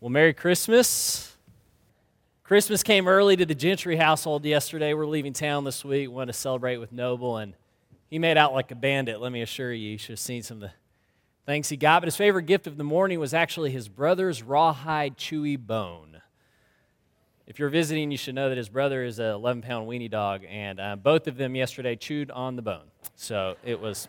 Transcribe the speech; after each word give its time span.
Well, 0.00 0.10
Merry 0.10 0.32
Christmas. 0.32 1.36
Christmas 2.44 2.84
came 2.84 3.08
early 3.08 3.34
to 3.34 3.44
the 3.44 3.54
Gentry 3.56 3.96
household 3.96 4.44
yesterday. 4.44 4.94
We're 4.94 5.08
leaving 5.08 5.32
town 5.32 5.64
this 5.64 5.84
week. 5.84 6.08
Want 6.08 6.28
to 6.28 6.32
celebrate 6.32 6.76
with 6.76 6.92
Noble, 6.92 7.38
and 7.38 7.54
he 8.08 8.20
made 8.20 8.36
out 8.36 8.52
like 8.52 8.70
a 8.70 8.76
bandit. 8.76 9.20
Let 9.20 9.32
me 9.32 9.42
assure 9.42 9.72
you, 9.72 9.90
you 9.90 9.98
should 9.98 10.10
have 10.10 10.20
seen 10.20 10.44
some 10.44 10.58
of 10.58 10.60
the 10.60 10.70
things 11.46 11.68
he 11.68 11.76
got. 11.76 12.02
But 12.02 12.06
his 12.06 12.14
favorite 12.14 12.44
gift 12.46 12.68
of 12.68 12.76
the 12.76 12.84
morning 12.84 13.18
was 13.18 13.34
actually 13.34 13.72
his 13.72 13.88
brother's 13.88 14.40
rawhide 14.40 15.18
chewy 15.18 15.58
bone. 15.58 16.22
If 17.48 17.58
you're 17.58 17.68
visiting, 17.68 18.12
you 18.12 18.18
should 18.18 18.36
know 18.36 18.50
that 18.50 18.56
his 18.56 18.68
brother 18.68 19.02
is 19.02 19.18
an 19.18 19.26
11 19.32 19.62
pound 19.62 19.88
weenie 19.88 20.08
dog, 20.08 20.42
and 20.48 20.78
uh, 20.78 20.94
both 20.94 21.26
of 21.26 21.36
them 21.36 21.56
yesterday 21.56 21.96
chewed 21.96 22.30
on 22.30 22.54
the 22.54 22.62
bone. 22.62 22.86
So 23.16 23.56
it 23.64 23.80
was 23.80 24.06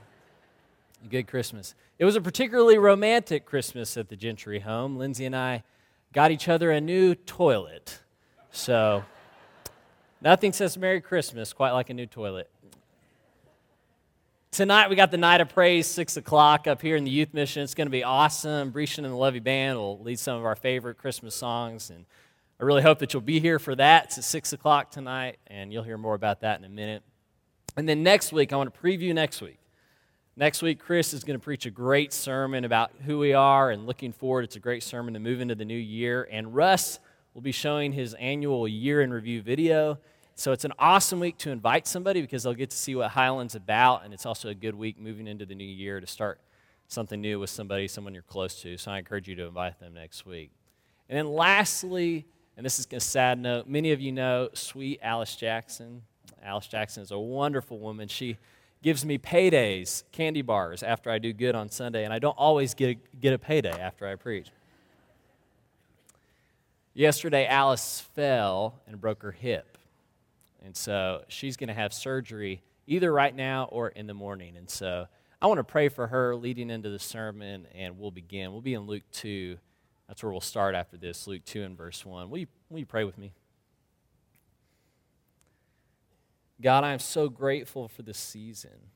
a 1.03 1.07
good 1.07 1.25
Christmas. 1.25 1.73
It 1.97 2.05
was 2.05 2.15
a 2.15 2.21
particularly 2.21 2.77
romantic 2.77 3.47
Christmas 3.47 3.97
at 3.97 4.09
the 4.09 4.15
Gentry 4.15 4.59
home. 4.59 4.95
Lindsay 4.95 5.25
and 5.25 5.35
I 5.35 5.63
got 6.13 6.31
each 6.31 6.47
other 6.47 6.71
a 6.71 6.81
new 6.81 7.15
toilet. 7.15 7.99
So, 8.51 9.03
nothing 10.21 10.53
says 10.53 10.77
Merry 10.77 11.01
Christmas 11.01 11.53
quite 11.53 11.71
like 11.71 11.89
a 11.89 11.93
new 11.93 12.05
toilet. 12.05 12.49
Tonight, 14.51 14.89
we 14.89 14.95
got 14.95 15.11
the 15.11 15.17
night 15.17 15.41
of 15.41 15.49
praise, 15.49 15.85
6 15.85 16.17
o'clock, 16.17 16.65
up 16.65 16.81
here 16.81 16.95
in 16.95 17.03
the 17.03 17.11
youth 17.11 17.33
mission. 17.35 17.61
It's 17.61 17.75
going 17.75 17.85
to 17.85 17.91
be 17.91 18.03
awesome. 18.03 18.71
Brescian 18.71 19.05
and 19.05 19.13
the 19.13 19.15
Levy 19.15 19.39
Band 19.39 19.77
will 19.77 19.99
lead 19.99 20.17
some 20.17 20.37
of 20.37 20.43
our 20.43 20.55
favorite 20.55 20.97
Christmas 20.97 21.35
songs. 21.35 21.91
And 21.91 22.05
I 22.59 22.63
really 22.63 22.81
hope 22.81 22.97
that 22.99 23.13
you'll 23.13 23.21
be 23.21 23.39
here 23.39 23.59
for 23.59 23.75
that. 23.75 24.05
It's 24.05 24.17
at 24.17 24.23
6 24.23 24.53
o'clock 24.53 24.89
tonight, 24.89 25.37
and 25.45 25.71
you'll 25.71 25.83
hear 25.83 25.99
more 25.99 26.15
about 26.15 26.41
that 26.41 26.57
in 26.57 26.65
a 26.65 26.69
minute. 26.69 27.03
And 27.77 27.87
then 27.87 28.01
next 28.01 28.33
week, 28.33 28.51
I 28.51 28.55
want 28.55 28.73
to 28.73 28.79
preview 28.81 29.13
next 29.13 29.39
week. 29.39 29.59
Next 30.39 30.61
week, 30.61 30.79
Chris 30.79 31.13
is 31.13 31.25
going 31.25 31.37
to 31.37 31.43
preach 31.43 31.65
a 31.65 31.69
great 31.69 32.13
sermon 32.13 32.63
about 32.63 32.91
who 33.05 33.19
we 33.19 33.33
are 33.33 33.71
and 33.71 33.85
looking 33.85 34.13
forward. 34.13 34.45
It's 34.45 34.55
a 34.55 34.61
great 34.61 34.83
sermon 34.83 35.13
to 35.15 35.19
move 35.19 35.41
into 35.41 35.53
the 35.53 35.65
new 35.65 35.75
year. 35.75 36.29
And 36.31 36.55
Russ 36.55 37.01
will 37.33 37.41
be 37.41 37.51
showing 37.51 37.91
his 37.91 38.13
annual 38.13 38.65
year 38.65 39.01
in 39.01 39.11
review 39.11 39.41
video. 39.41 39.99
So 40.35 40.53
it's 40.53 40.63
an 40.63 40.71
awesome 40.79 41.19
week 41.19 41.37
to 41.39 41.51
invite 41.51 41.87
somebody 41.87 42.21
because 42.21 42.43
they'll 42.43 42.53
get 42.53 42.69
to 42.69 42.77
see 42.77 42.95
what 42.95 43.11
Highland's 43.11 43.55
about. 43.55 44.05
And 44.05 44.13
it's 44.13 44.25
also 44.25 44.47
a 44.47 44.53
good 44.55 44.75
week 44.75 44.97
moving 44.97 45.27
into 45.27 45.45
the 45.45 45.55
new 45.55 45.67
year 45.67 45.99
to 45.99 46.07
start 46.07 46.39
something 46.87 47.19
new 47.19 47.37
with 47.37 47.49
somebody, 47.49 47.89
someone 47.89 48.13
you're 48.13 48.23
close 48.23 48.61
to. 48.61 48.77
So 48.77 48.91
I 48.91 48.99
encourage 48.99 49.27
you 49.27 49.35
to 49.35 49.43
invite 49.43 49.77
them 49.81 49.93
next 49.93 50.25
week. 50.25 50.51
And 51.09 51.17
then 51.17 51.27
lastly, 51.27 52.25
and 52.55 52.65
this 52.65 52.79
is 52.79 52.87
a 52.93 53.01
sad 53.01 53.39
note, 53.39 53.67
many 53.67 53.91
of 53.91 53.99
you 53.99 54.13
know 54.13 54.47
sweet 54.53 55.01
Alice 55.03 55.35
Jackson. 55.35 56.03
Alice 56.41 56.67
Jackson 56.67 57.03
is 57.03 57.11
a 57.11 57.19
wonderful 57.19 57.77
woman. 57.77 58.07
She 58.07 58.37
gives 58.81 59.05
me 59.05 59.17
paydays, 59.17 60.03
candy 60.11 60.41
bars, 60.41 60.83
after 60.83 61.11
I 61.11 61.19
do 61.19 61.33
good 61.33 61.55
on 61.55 61.69
Sunday, 61.69 62.05
and 62.05 62.13
I 62.13 62.19
don't 62.19 62.37
always 62.37 62.73
get 62.73 62.89
a, 62.89 63.17
get 63.19 63.33
a 63.33 63.39
payday 63.39 63.77
after 63.79 64.07
I 64.07 64.15
preach. 64.15 64.49
Yesterday, 66.93 67.45
Alice 67.45 68.01
fell 68.15 68.81
and 68.87 68.99
broke 68.99 69.21
her 69.23 69.31
hip. 69.31 69.77
And 70.63 70.75
so 70.75 71.23
she's 71.27 71.55
going 71.55 71.69
to 71.69 71.73
have 71.73 71.93
surgery 71.93 72.61
either 72.87 73.11
right 73.11 73.35
now 73.35 73.65
or 73.71 73.89
in 73.89 74.07
the 74.07 74.13
morning. 74.13 74.57
And 74.57 74.69
so 74.69 75.07
I 75.41 75.47
want 75.47 75.59
to 75.59 75.63
pray 75.63 75.89
for 75.89 76.07
her 76.07 76.35
leading 76.35 76.69
into 76.69 76.89
the 76.89 76.99
sermon, 76.99 77.67
and 77.73 77.97
we'll 77.97 78.11
begin. 78.11 78.51
We'll 78.51 78.61
be 78.61 78.73
in 78.73 78.81
Luke 78.81 79.03
2. 79.13 79.57
That's 80.07 80.23
where 80.23 80.31
we'll 80.31 80.41
start 80.41 80.75
after 80.75 80.97
this, 80.97 81.27
Luke 81.27 81.45
2 81.45 81.63
and 81.63 81.77
verse 81.77 82.05
1. 82.05 82.29
Will 82.29 82.39
you, 82.39 82.47
will 82.69 82.79
you 82.79 82.85
pray 82.85 83.03
with 83.03 83.17
me? 83.17 83.33
God, 86.61 86.83
I 86.83 86.91
am 86.91 86.99
so 86.99 87.29
grateful 87.29 87.87
for 87.87 88.01
this 88.01 88.17
season. 88.17 88.91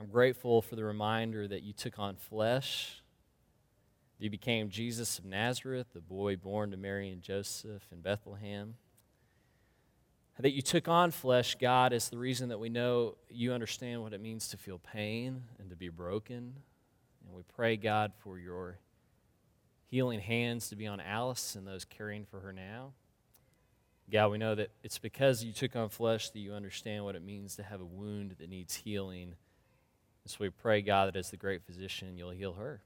I'm 0.00 0.06
grateful 0.06 0.62
for 0.62 0.74
the 0.74 0.84
reminder 0.84 1.46
that 1.46 1.62
you 1.62 1.74
took 1.74 1.98
on 1.98 2.16
flesh. 2.16 3.02
You 4.18 4.30
became 4.30 4.70
Jesus 4.70 5.18
of 5.18 5.26
Nazareth, 5.26 5.88
the 5.92 6.00
boy 6.00 6.36
born 6.36 6.70
to 6.70 6.78
Mary 6.78 7.10
and 7.10 7.20
Joseph 7.20 7.82
in 7.92 8.00
Bethlehem. 8.00 8.74
That 10.38 10.52
you 10.52 10.62
took 10.62 10.88
on 10.88 11.10
flesh, 11.10 11.56
God, 11.60 11.92
is 11.92 12.08
the 12.08 12.16
reason 12.16 12.48
that 12.48 12.58
we 12.58 12.70
know 12.70 13.16
you 13.28 13.52
understand 13.52 14.02
what 14.02 14.14
it 14.14 14.20
means 14.20 14.48
to 14.48 14.56
feel 14.56 14.78
pain 14.78 15.42
and 15.60 15.68
to 15.68 15.76
be 15.76 15.90
broken. 15.90 16.54
And 17.26 17.36
we 17.36 17.42
pray, 17.54 17.76
God, 17.76 18.12
for 18.18 18.38
your 18.38 18.78
healing 19.88 20.20
hands 20.20 20.70
to 20.70 20.76
be 20.76 20.86
on 20.86 21.00
Alice 21.00 21.54
and 21.54 21.66
those 21.66 21.84
caring 21.84 22.24
for 22.24 22.40
her 22.40 22.52
now. 22.52 22.92
God, 24.12 24.30
we 24.30 24.36
know 24.36 24.54
that 24.54 24.68
it's 24.84 24.98
because 24.98 25.42
you 25.42 25.54
took 25.54 25.74
on 25.74 25.88
flesh 25.88 26.28
that 26.30 26.38
you 26.38 26.52
understand 26.52 27.02
what 27.02 27.16
it 27.16 27.24
means 27.24 27.56
to 27.56 27.62
have 27.62 27.80
a 27.80 27.84
wound 27.84 28.36
that 28.38 28.50
needs 28.50 28.74
healing. 28.74 29.22
And 29.22 29.34
so 30.26 30.36
we 30.40 30.50
pray, 30.50 30.82
God, 30.82 31.08
that 31.08 31.18
as 31.18 31.30
the 31.30 31.38
great 31.38 31.62
physician, 31.64 32.18
you'll 32.18 32.30
heal 32.30 32.52
her. 32.52 32.82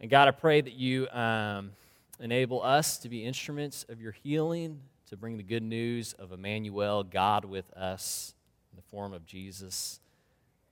And 0.00 0.10
God, 0.10 0.28
I 0.28 0.30
pray 0.30 0.62
that 0.62 0.72
you 0.72 1.10
um, 1.10 1.72
enable 2.18 2.62
us 2.62 2.96
to 3.00 3.10
be 3.10 3.22
instruments 3.22 3.84
of 3.90 4.00
your 4.00 4.12
healing, 4.12 4.80
to 5.10 5.16
bring 5.18 5.36
the 5.36 5.42
good 5.42 5.62
news 5.62 6.14
of 6.14 6.32
Emmanuel, 6.32 7.04
God 7.04 7.44
with 7.44 7.70
us, 7.74 8.34
in 8.72 8.76
the 8.76 8.82
form 8.90 9.12
of 9.12 9.26
Jesus. 9.26 10.00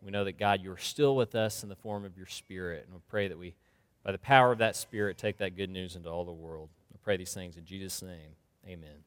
We 0.00 0.10
know 0.10 0.24
that, 0.24 0.38
God, 0.38 0.62
you're 0.62 0.78
still 0.78 1.14
with 1.14 1.34
us 1.34 1.62
in 1.62 1.68
the 1.68 1.76
form 1.76 2.06
of 2.06 2.16
your 2.16 2.26
Spirit. 2.26 2.84
And 2.86 2.94
we 2.94 3.00
pray 3.10 3.28
that 3.28 3.36
we, 3.36 3.54
by 4.02 4.12
the 4.12 4.18
power 4.18 4.50
of 4.50 4.58
that 4.58 4.76
Spirit, 4.76 5.18
take 5.18 5.36
that 5.38 5.58
good 5.58 5.68
news 5.68 5.94
into 5.94 6.08
all 6.08 6.24
the 6.24 6.32
world. 6.32 6.70
I 6.94 6.96
pray 7.04 7.18
these 7.18 7.34
things 7.34 7.58
in 7.58 7.66
Jesus' 7.66 8.00
name. 8.00 8.36
Amen. 8.66 9.04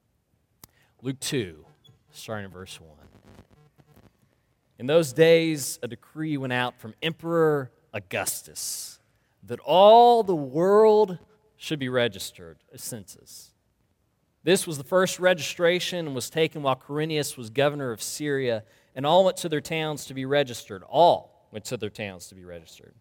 Luke 1.02 1.20
2, 1.20 1.66
starting 2.12 2.46
in 2.46 2.52
verse 2.52 2.80
1. 2.80 2.90
In 4.80 4.88
those 4.88 5.14
days, 5.14 5.80
a 5.84 5.88
decree 5.88 6.38
went 6.38 6.54
out 6.54 6.80
from 6.80 6.96
Emperor 7.02 7.72
Augustus 7.94 9.00
that 9.44 9.60
all 9.60 10.24
the 10.24 10.36
world 10.36 11.20
should 11.58 11.80
be 11.80 11.90
registered, 11.90 12.58
a 12.74 12.78
census. 12.78 13.52
This 14.44 14.66
was 14.66 14.78
the 14.78 14.84
first 14.84 15.20
registration 15.20 16.08
and 16.08 16.16
was 16.16 16.30
taken 16.30 16.64
while 16.64 16.76
Quirinius 16.76 17.38
was 17.38 17.50
governor 17.50 17.92
of 17.92 18.02
Syria, 18.02 18.64
and 18.96 19.06
all 19.06 19.24
went 19.24 19.38
to 19.38 19.50
their 19.50 19.62
towns 19.62 20.06
to 20.06 20.14
be 20.14 20.26
registered. 20.26 20.84
All 20.84 21.48
went 21.52 21.66
to 21.66 21.78
their 21.78 21.90
towns 21.90 22.28
to 22.28 22.36
be 22.36 22.44
registered. 22.44 22.96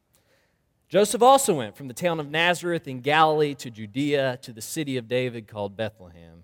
Joseph 0.91 1.23
also 1.23 1.55
went 1.55 1.77
from 1.77 1.87
the 1.87 1.95
town 1.95 2.19
of 2.19 2.29
Nazareth 2.29 2.89
in 2.89 3.01
Galilee 3.01 3.55
to 3.55 3.71
Judea 3.71 4.41
to 4.43 4.53
the 4.53 4.61
city 4.61 4.97
of 4.97 5.07
David 5.07 5.47
called 5.47 5.77
Bethlehem 5.77 6.43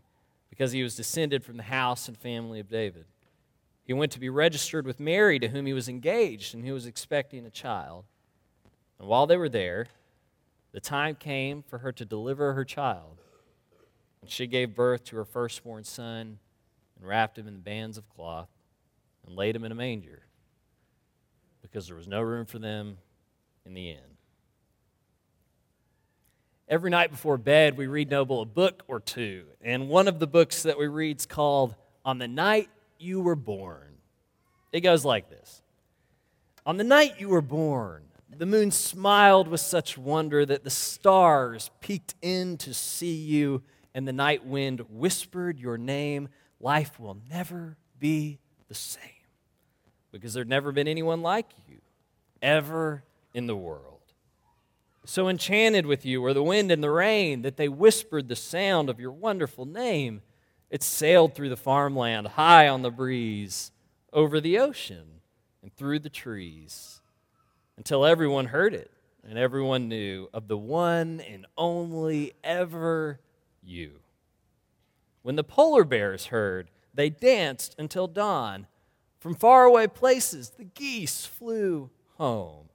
because 0.50 0.70
he 0.70 0.84
was 0.84 0.94
descended 0.94 1.42
from 1.42 1.56
the 1.56 1.64
house 1.64 2.06
and 2.06 2.16
family 2.16 2.60
of 2.60 2.68
David. 2.68 3.06
He 3.82 3.92
went 3.92 4.12
to 4.12 4.20
be 4.20 4.28
registered 4.28 4.86
with 4.86 5.00
Mary, 5.00 5.40
to 5.40 5.48
whom 5.48 5.66
he 5.66 5.72
was 5.72 5.88
engaged 5.88 6.54
and 6.54 6.64
who 6.64 6.74
was 6.74 6.86
expecting 6.86 7.44
a 7.44 7.50
child. 7.50 8.04
And 9.00 9.08
while 9.08 9.26
they 9.26 9.36
were 9.36 9.48
there, 9.48 9.88
the 10.70 10.80
time 10.80 11.16
came 11.16 11.64
for 11.64 11.78
her 11.78 11.90
to 11.90 12.04
deliver 12.04 12.52
her 12.52 12.64
child. 12.64 13.20
And 14.20 14.30
she 14.30 14.46
gave 14.46 14.76
birth 14.76 15.02
to 15.06 15.16
her 15.16 15.24
firstborn 15.24 15.82
son 15.82 16.38
and 16.96 17.08
wrapped 17.08 17.36
him 17.36 17.48
in 17.48 17.62
bands 17.62 17.98
of 17.98 18.08
cloth 18.08 18.50
and 19.26 19.34
laid 19.34 19.56
him 19.56 19.64
in 19.64 19.72
a 19.72 19.76
manger 19.76 20.22
because 21.62 21.88
there 21.88 21.96
was 21.96 22.06
no 22.06 22.20
room 22.20 22.46
for 22.46 22.60
them 22.60 22.98
in 23.64 23.74
the 23.74 23.90
inn. 23.90 24.15
Every 26.68 26.90
night 26.90 27.12
before 27.12 27.38
bed, 27.38 27.76
we 27.76 27.86
read 27.86 28.10
Noble 28.10 28.42
a 28.42 28.44
book 28.44 28.82
or 28.88 28.98
two. 28.98 29.44
And 29.60 29.88
one 29.88 30.08
of 30.08 30.18
the 30.18 30.26
books 30.26 30.64
that 30.64 30.76
we 30.76 30.88
read 30.88 31.20
is 31.20 31.26
called 31.26 31.76
On 32.04 32.18
the 32.18 32.26
Night 32.26 32.68
You 32.98 33.20
Were 33.20 33.36
Born. 33.36 33.98
It 34.72 34.80
goes 34.80 35.04
like 35.04 35.30
this 35.30 35.62
On 36.64 36.76
the 36.76 36.84
night 36.84 37.20
you 37.20 37.28
were 37.28 37.40
born, 37.40 38.02
the 38.36 38.46
moon 38.46 38.72
smiled 38.72 39.46
with 39.46 39.60
such 39.60 39.96
wonder 39.96 40.44
that 40.44 40.64
the 40.64 40.70
stars 40.70 41.70
peeked 41.80 42.16
in 42.20 42.56
to 42.58 42.74
see 42.74 43.14
you, 43.14 43.62
and 43.94 44.06
the 44.06 44.12
night 44.12 44.44
wind 44.44 44.80
whispered 44.90 45.60
your 45.60 45.78
name. 45.78 46.28
Life 46.58 46.98
will 46.98 47.16
never 47.30 47.76
be 48.00 48.40
the 48.66 48.74
same 48.74 49.02
because 50.10 50.34
there'd 50.34 50.48
never 50.48 50.72
been 50.72 50.88
anyone 50.88 51.22
like 51.22 51.46
you 51.68 51.78
ever 52.42 53.04
in 53.32 53.46
the 53.46 53.56
world 53.56 53.95
so 55.08 55.28
enchanted 55.28 55.86
with 55.86 56.04
you 56.04 56.20
were 56.20 56.34
the 56.34 56.42
wind 56.42 56.70
and 56.70 56.82
the 56.82 56.90
rain 56.90 57.42
that 57.42 57.56
they 57.56 57.68
whispered 57.68 58.28
the 58.28 58.36
sound 58.36 58.90
of 58.90 59.00
your 59.00 59.12
wonderful 59.12 59.64
name. 59.64 60.22
It 60.70 60.82
sailed 60.82 61.34
through 61.34 61.50
the 61.50 61.56
farmland, 61.56 62.28
high 62.28 62.68
on 62.68 62.82
the 62.82 62.90
breeze, 62.90 63.70
over 64.12 64.40
the 64.40 64.58
ocean, 64.58 65.20
and 65.62 65.74
through 65.74 66.00
the 66.00 66.10
trees, 66.10 67.00
until 67.76 68.04
everyone 68.04 68.46
heard 68.46 68.74
it 68.74 68.90
and 69.28 69.38
everyone 69.38 69.88
knew 69.88 70.28
of 70.32 70.48
the 70.48 70.56
one 70.56 71.20
and 71.20 71.46
only 71.58 72.32
ever 72.44 73.20
you. 73.62 74.00
When 75.22 75.36
the 75.36 75.44
polar 75.44 75.84
bears 75.84 76.26
heard, 76.26 76.70
they 76.94 77.10
danced 77.10 77.74
until 77.78 78.06
dawn. 78.06 78.66
From 79.18 79.34
faraway 79.34 79.88
places, 79.88 80.50
the 80.50 80.64
geese 80.64 81.26
flew 81.26 81.90
home. 82.16 82.68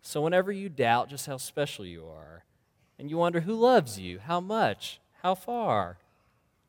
So, 0.00 0.22
whenever 0.22 0.52
you 0.52 0.68
doubt 0.68 1.10
just 1.10 1.26
how 1.26 1.36
special 1.36 1.84
you 1.84 2.06
are, 2.06 2.44
and 2.98 3.10
you 3.10 3.18
wonder 3.18 3.40
who 3.40 3.54
loves 3.54 3.98
you, 3.98 4.18
how 4.18 4.40
much, 4.40 5.00
how 5.22 5.34
far, 5.34 5.98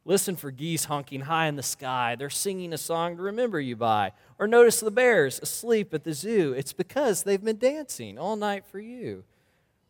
listen 0.06 0.36
for 0.36 0.52
geese 0.52 0.86
honking 0.86 1.22
high 1.22 1.48
in 1.48 1.56
the 1.56 1.64
sky. 1.64 2.16
They're 2.16 2.30
singing 2.30 2.74
a 2.74 2.78
song 2.78 3.18
to 3.18 3.24
remember 3.24 3.60
you 3.60 3.76
by. 3.76 4.12
Or 4.38 4.48
notice 4.48 4.80
the 4.80 4.92
bears 4.92 5.40
asleep 5.40 5.94
at 5.94 6.04
the 6.04 6.14
zoo. 6.14 6.54
It's 6.54 6.74
because 6.74 7.24
they've 7.24 7.44
been 7.44 7.58
dancing 7.58 8.18
all 8.18 8.36
night 8.36 8.66
for 8.66 8.80
you. 8.80 9.24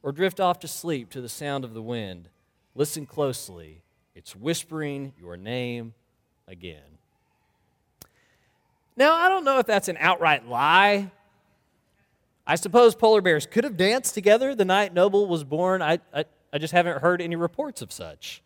or 0.01 0.11
drift 0.13 0.39
off 0.39 0.59
to 0.59 0.67
sleep 0.67 1.09
to 1.09 1.21
the 1.21 1.27
sound 1.27 1.65
of 1.65 1.73
the 1.73 1.81
wind, 1.81 2.29
listen 2.73 3.05
closely. 3.05 3.81
It's 4.15 4.35
whispering 4.35 5.13
your 5.19 5.35
name 5.35 5.93
again. 6.47 6.99
Now, 8.95 9.13
I 9.13 9.29
don't 9.29 9.45
know 9.45 9.59
if 9.59 9.65
that's 9.65 9.87
an 9.87 9.97
outright 9.99 10.47
lie. 10.47 11.11
I 12.49 12.55
suppose 12.55 12.95
polar 12.95 13.21
bears 13.21 13.45
could 13.45 13.63
have 13.63 13.77
danced 13.77 14.15
together 14.15 14.55
the 14.55 14.65
night 14.65 14.91
Noble 14.91 15.27
was 15.27 15.43
born. 15.43 15.83
I, 15.83 15.99
I, 16.11 16.25
I 16.51 16.57
just 16.57 16.73
haven't 16.73 16.99
heard 16.99 17.21
any 17.21 17.35
reports 17.35 17.83
of 17.83 17.91
such. 17.91 18.41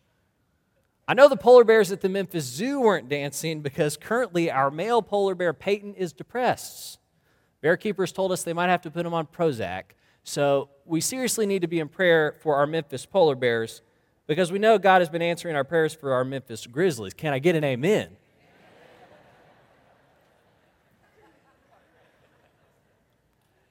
I 1.08 1.14
know 1.14 1.26
the 1.26 1.38
polar 1.38 1.64
bears 1.64 1.90
at 1.90 2.02
the 2.02 2.10
Memphis 2.10 2.44
Zoo 2.44 2.82
weren't 2.82 3.08
dancing 3.08 3.62
because 3.62 3.96
currently 3.96 4.50
our 4.50 4.70
male 4.70 5.00
polar 5.00 5.34
bear, 5.34 5.54
Peyton, 5.54 5.94
is 5.94 6.12
depressed. 6.12 6.98
Bear 7.62 7.78
keepers 7.78 8.12
told 8.12 8.30
us 8.30 8.42
they 8.42 8.52
might 8.52 8.68
have 8.68 8.82
to 8.82 8.90
put 8.90 9.06
him 9.06 9.14
on 9.14 9.26
Prozac. 9.26 9.84
So 10.22 10.68
we 10.84 11.00
seriously 11.00 11.46
need 11.46 11.62
to 11.62 11.66
be 11.66 11.80
in 11.80 11.88
prayer 11.88 12.34
for 12.42 12.56
our 12.56 12.66
Memphis 12.66 13.06
polar 13.06 13.36
bears 13.36 13.80
because 14.26 14.52
we 14.52 14.58
know 14.58 14.76
God 14.76 15.00
has 15.00 15.08
been 15.08 15.22
answering 15.22 15.56
our 15.56 15.64
prayers 15.64 15.94
for 15.94 16.12
our 16.12 16.24
Memphis 16.24 16.66
Grizzlies. 16.66 17.14
Can 17.14 17.32
I 17.32 17.38
get 17.38 17.56
an 17.56 17.64
amen? 17.64 18.18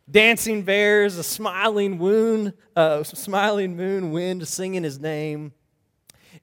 Dancing 0.09 0.63
bears, 0.63 1.17
a 1.17 1.23
smiling 1.23 1.97
moon, 1.97 2.53
uh, 2.75 3.03
smiling 3.03 3.77
moon, 3.77 4.11
wind 4.11 4.45
singing 4.47 4.83
his 4.83 4.99
name. 4.99 5.53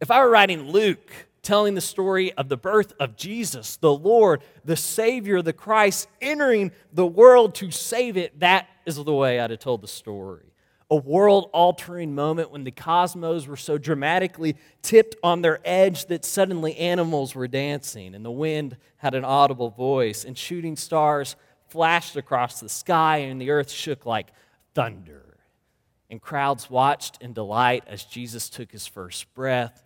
If 0.00 0.10
I 0.10 0.22
were 0.22 0.30
writing 0.30 0.70
Luke, 0.70 1.10
telling 1.42 1.74
the 1.74 1.80
story 1.80 2.32
of 2.32 2.48
the 2.48 2.56
birth 2.56 2.94
of 2.98 3.16
Jesus, 3.16 3.76
the 3.76 3.92
Lord, 3.92 4.42
the 4.64 4.76
Savior, 4.76 5.42
the 5.42 5.52
Christ, 5.52 6.08
entering 6.22 6.72
the 6.92 7.06
world 7.06 7.54
to 7.56 7.70
save 7.70 8.16
it, 8.16 8.40
that 8.40 8.66
is 8.86 8.96
the 8.96 9.12
way 9.12 9.40
I'd 9.40 9.50
have 9.50 9.60
told 9.60 9.82
the 9.82 9.88
story. 9.88 10.46
A 10.90 10.96
world 10.96 11.50
altering 11.52 12.14
moment 12.14 12.50
when 12.50 12.64
the 12.64 12.70
cosmos 12.72 13.46
were 13.46 13.56
so 13.56 13.78
dramatically 13.78 14.56
tipped 14.82 15.16
on 15.22 15.40
their 15.40 15.60
edge 15.64 16.06
that 16.06 16.24
suddenly 16.24 16.76
animals 16.76 17.34
were 17.34 17.46
dancing, 17.46 18.14
and 18.14 18.24
the 18.24 18.30
wind 18.30 18.76
had 18.96 19.14
an 19.14 19.24
audible 19.24 19.70
voice, 19.70 20.24
and 20.24 20.36
shooting 20.36 20.76
stars 20.76 21.36
flashed 21.70 22.16
across 22.16 22.60
the 22.60 22.68
sky, 22.68 23.18
and 23.18 23.40
the 23.40 23.50
earth 23.50 23.70
shook 23.70 24.06
like 24.06 24.28
thunder. 24.74 25.38
And 26.10 26.20
crowds 26.20 26.68
watched 26.68 27.22
in 27.22 27.32
delight 27.32 27.84
as 27.86 28.04
Jesus 28.04 28.48
took 28.48 28.72
his 28.72 28.86
first 28.86 29.32
breath 29.34 29.82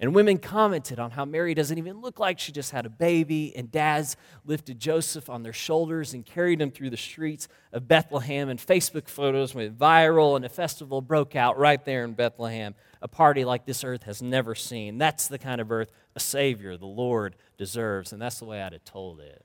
and 0.00 0.14
women 0.14 0.38
commented 0.38 0.98
on 0.98 1.10
how 1.10 1.26
Mary 1.26 1.52
doesn't 1.52 1.76
even 1.76 2.00
look 2.00 2.18
like 2.18 2.38
she 2.38 2.52
just 2.52 2.70
had 2.70 2.86
a 2.86 2.90
baby, 2.90 3.54
and 3.54 3.70
dads 3.70 4.16
lifted 4.46 4.80
Joseph 4.80 5.28
on 5.28 5.42
their 5.42 5.52
shoulders 5.52 6.14
and 6.14 6.24
carried 6.24 6.60
him 6.60 6.70
through 6.70 6.88
the 6.88 6.96
streets 6.96 7.48
of 7.70 7.86
Bethlehem, 7.86 8.48
and 8.48 8.58
Facebook 8.58 9.08
photos 9.08 9.54
went 9.54 9.78
viral, 9.78 10.36
and 10.36 10.44
a 10.46 10.48
festival 10.48 11.02
broke 11.02 11.36
out 11.36 11.58
right 11.58 11.84
there 11.84 12.02
in 12.04 12.14
Bethlehem, 12.14 12.74
a 13.02 13.08
party 13.08 13.44
like 13.44 13.66
this 13.66 13.84
earth 13.84 14.04
has 14.04 14.22
never 14.22 14.54
seen. 14.54 14.96
That's 14.96 15.28
the 15.28 15.38
kind 15.38 15.60
of 15.60 15.70
earth 15.70 15.92
a 16.16 16.20
Savior, 16.20 16.78
the 16.78 16.86
Lord, 16.86 17.36
deserves, 17.58 18.14
and 18.14 18.22
that's 18.22 18.38
the 18.38 18.46
way 18.46 18.62
I'd 18.62 18.72
have 18.72 18.84
told 18.84 19.20
it. 19.20 19.44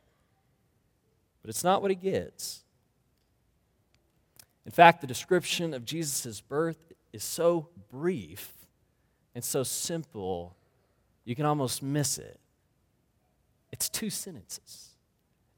But 1.46 1.52
it's 1.52 1.64
not 1.64 1.84
what 1.84 1.92
he 1.92 1.96
gets. 1.96 2.64
In 4.66 4.72
fact, 4.72 5.02
the 5.02 5.06
description 5.06 5.76
of 5.76 5.86
Jesus' 5.86 6.42
birth 6.42 6.92
is 7.14 7.24
so 7.24 7.70
brief 7.92 8.52
and 9.36 9.44
so 9.44 9.62
simple, 9.62 10.56
you 11.24 11.36
can 11.36 11.46
almost 11.46 11.84
miss 11.84 12.18
it. 12.18 12.40
It's 13.72 13.90
two 13.90 14.10
sentences. 14.10 14.96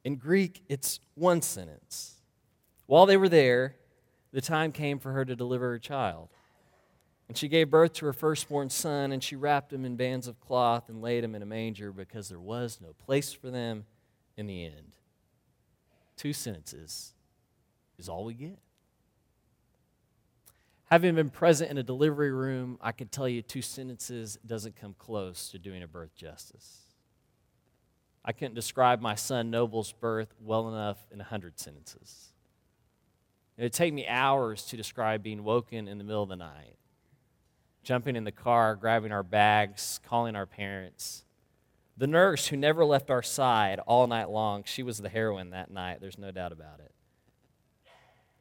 In 0.04 0.18
Greek, 0.18 0.62
it's 0.68 1.00
one 1.16 1.42
sentence. 1.42 2.16
While 2.88 3.06
they 3.06 3.16
were 3.16 3.30
there, 3.30 3.78
the 4.34 4.42
time 4.42 4.74
came 4.74 5.00
for 5.00 5.14
her 5.14 5.24
to 5.24 5.38
deliver 5.38 5.70
her 5.70 5.80
child. 5.80 6.28
And 7.30 7.38
she 7.38 7.48
gave 7.48 7.70
birth 7.72 7.94
to 7.94 8.08
her 8.08 8.14
firstborn 8.14 8.70
son, 8.70 9.14
and 9.14 9.24
she 9.24 9.38
wrapped 9.38 9.72
him 9.72 9.86
in 9.86 9.96
bands 9.96 10.28
of 10.28 10.42
cloth 10.42 10.90
and 10.90 11.02
laid 11.02 11.24
him 11.24 11.34
in 11.34 11.42
a 11.42 11.46
manger 11.46 11.94
because 11.94 12.28
there 12.28 12.42
was 12.42 12.80
no 12.82 12.92
place 13.06 13.32
for 13.32 13.50
them 13.50 13.86
in 14.36 14.48
the 14.48 14.66
end. 14.66 14.97
Two 16.18 16.34
sentences 16.34 17.14
is 17.98 18.10
all 18.10 18.26
we 18.26 18.34
get. 18.34 18.58
Having 20.86 21.16
been 21.16 21.30
present 21.30 21.70
in 21.70 21.78
a 21.78 21.84
delivery 21.84 22.32
room, 22.32 22.78
I 22.82 22.92
can 22.92 23.08
tell 23.08 23.28
you 23.28 23.42
two 23.42 23.62
sentences 23.62 24.40
doesn't 24.46 24.76
come 24.76 24.96
close 24.98 25.50
to 25.52 25.60
doing 25.60 25.84
a 25.84 25.88
birth 25.88 26.16
justice. 26.16 26.80
I 28.26 28.32
couldn't 28.32 28.56
describe 28.56 29.00
my 29.00 29.16
son 29.16 29.52
Noble's 29.52 29.92
birth 29.92 30.34
well 30.42 30.70
enough 30.70 30.98
in 31.12 31.22
a 31.22 31.26
hundred 31.26 31.60
sentences. 31.60 32.32
It 33.58 33.64
would 33.64 33.74
take 33.74 33.94
me 33.94 34.08
hours 34.08 34.64
to 34.66 34.78
describe 34.78 35.24
being 35.24 35.44
woken 35.44 35.88
in 35.88 35.98
the 35.98 36.04
middle 36.04 36.24
of 36.24 36.30
the 36.30 36.36
night, 36.36 36.78
jumping 37.84 38.16
in 38.16 38.24
the 38.24 38.32
car, 38.32 38.76
grabbing 38.76 39.12
our 39.12 39.24
bags, 39.24 40.00
calling 40.06 40.36
our 40.36 40.46
parents. 40.46 41.24
The 41.98 42.08
nurse 42.08 42.48
who 42.48 42.58
never 42.58 42.86
left 42.86 43.10
our 43.10 43.24
side 43.24 43.80
all 43.80 44.06
night 44.06 44.30
long, 44.30 44.64
she 44.66 44.84
was 44.84 45.00
the 45.00 45.10
heroine 45.10 45.50
that 45.50 45.72
night, 45.72 46.00
there's 46.00 46.20
no 46.20 46.32
doubt 46.32 46.52
about 46.52 46.80
it. 46.80 46.92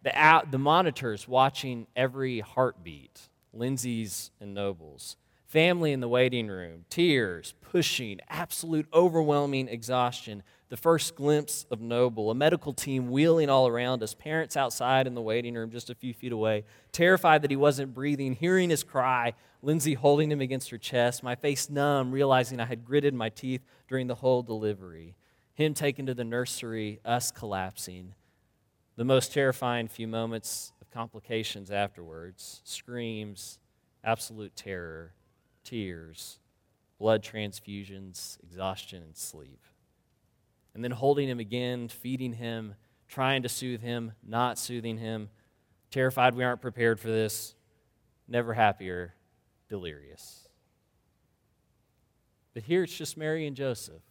The, 0.03 0.17
out, 0.17 0.50
the 0.50 0.58
monitors 0.58 1.26
watching 1.26 1.87
every 1.97 2.41
heartbeat, 2.41 3.29
Lindsay's 3.55 4.31
and 4.41 4.53
Noble's, 4.53 5.17
family 5.47 5.93
in 5.93 6.00
the 6.00 6.08
waiting 6.08 6.49
room, 6.49 6.85
tears, 6.91 7.55
pushing, 7.62 8.20
absolute 8.29 8.87
overwhelming 8.93 9.69
exhaustion, 9.69 10.43
the 10.69 10.77
first 10.77 11.15
glimpse 11.15 11.65
of 11.71 11.81
Noble, 11.81 12.31
a 12.31 12.35
medical 12.35 12.73
team 12.73 13.11
wheeling 13.11 13.49
all 13.49 13.69
around 13.69 14.03
us, 14.03 14.15
parents 14.15 14.57
outside 14.57 15.07
in 15.07 15.15
the 15.15 15.23
waiting 15.23 15.55
room 15.55 15.71
just 15.71 15.91
a 15.91 15.95
few 15.95 16.13
feet 16.13 16.33
away, 16.33 16.65
terrified 16.93 17.43
that 17.43 17.51
he 17.51 17.57
wasn't 17.57 17.95
breathing, 17.95 18.35
hearing 18.35 18.71
his 18.71 18.83
cry, 18.83 19.35
Lindsay 19.63 19.95
holding 19.95 20.31
him 20.31 20.41
against 20.41 20.71
her 20.71 20.79
chest, 20.79 21.23
my 21.23 21.35
face 21.35 21.71
numb, 21.71 22.11
realizing 22.11 22.61
I 22.61 22.67
had 22.67 22.85
gritted 22.85 23.15
my 23.15 23.29
teeth 23.29 23.63
during 23.89 24.07
the 24.07 24.17
whole 24.17 24.43
delivery, 24.43 25.17
him 25.55 25.75
taken 25.75 26.07
to 26.07 26.15
the 26.15 26.25
nursery, 26.25 27.01
us 27.05 27.31
collapsing 27.31 28.15
the 28.97 29.05
most 29.05 29.33
terrifying 29.33 29.89
few 29.89 30.09
moments 30.09 30.73
of 30.81 30.91
complications 30.91 31.71
afterwards 31.71 32.62
screams, 32.65 33.59
absolute 34.03 34.57
terror, 34.57 35.12
tears, 35.65 36.39
blood 36.99 37.23
transfusions, 37.23 38.43
exhaustion, 38.43 39.03
and 39.03 39.17
sleep. 39.17 39.62
And 40.76 40.84
then 40.84 40.90
holding 40.90 41.26
him 41.26 41.40
again, 41.40 41.88
feeding 41.88 42.34
him, 42.34 42.75
trying 43.08 43.44
to 43.44 43.49
soothe 43.49 43.81
him, 43.81 44.12
not 44.23 44.58
soothing 44.58 44.99
him, 44.99 45.31
terrified 45.90 46.34
we 46.34 46.44
aren't 46.44 46.61
prepared 46.61 47.00
for 47.00 47.08
this, 47.08 47.55
never 48.28 48.52
happier, 48.52 49.14
delirious. 49.70 50.46
But 52.52 52.64
here 52.64 52.83
it's 52.83 52.95
just 52.95 53.16
Mary 53.16 53.47
and 53.47 53.56
Joseph, 53.56 54.02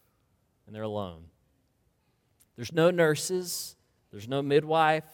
and 0.65 0.75
they're 0.75 0.81
alone. 0.81 1.25
There's 2.55 2.73
no 2.73 2.89
nurses, 2.89 3.75
there's 4.09 4.27
no 4.27 4.41
midwife. 4.41 5.05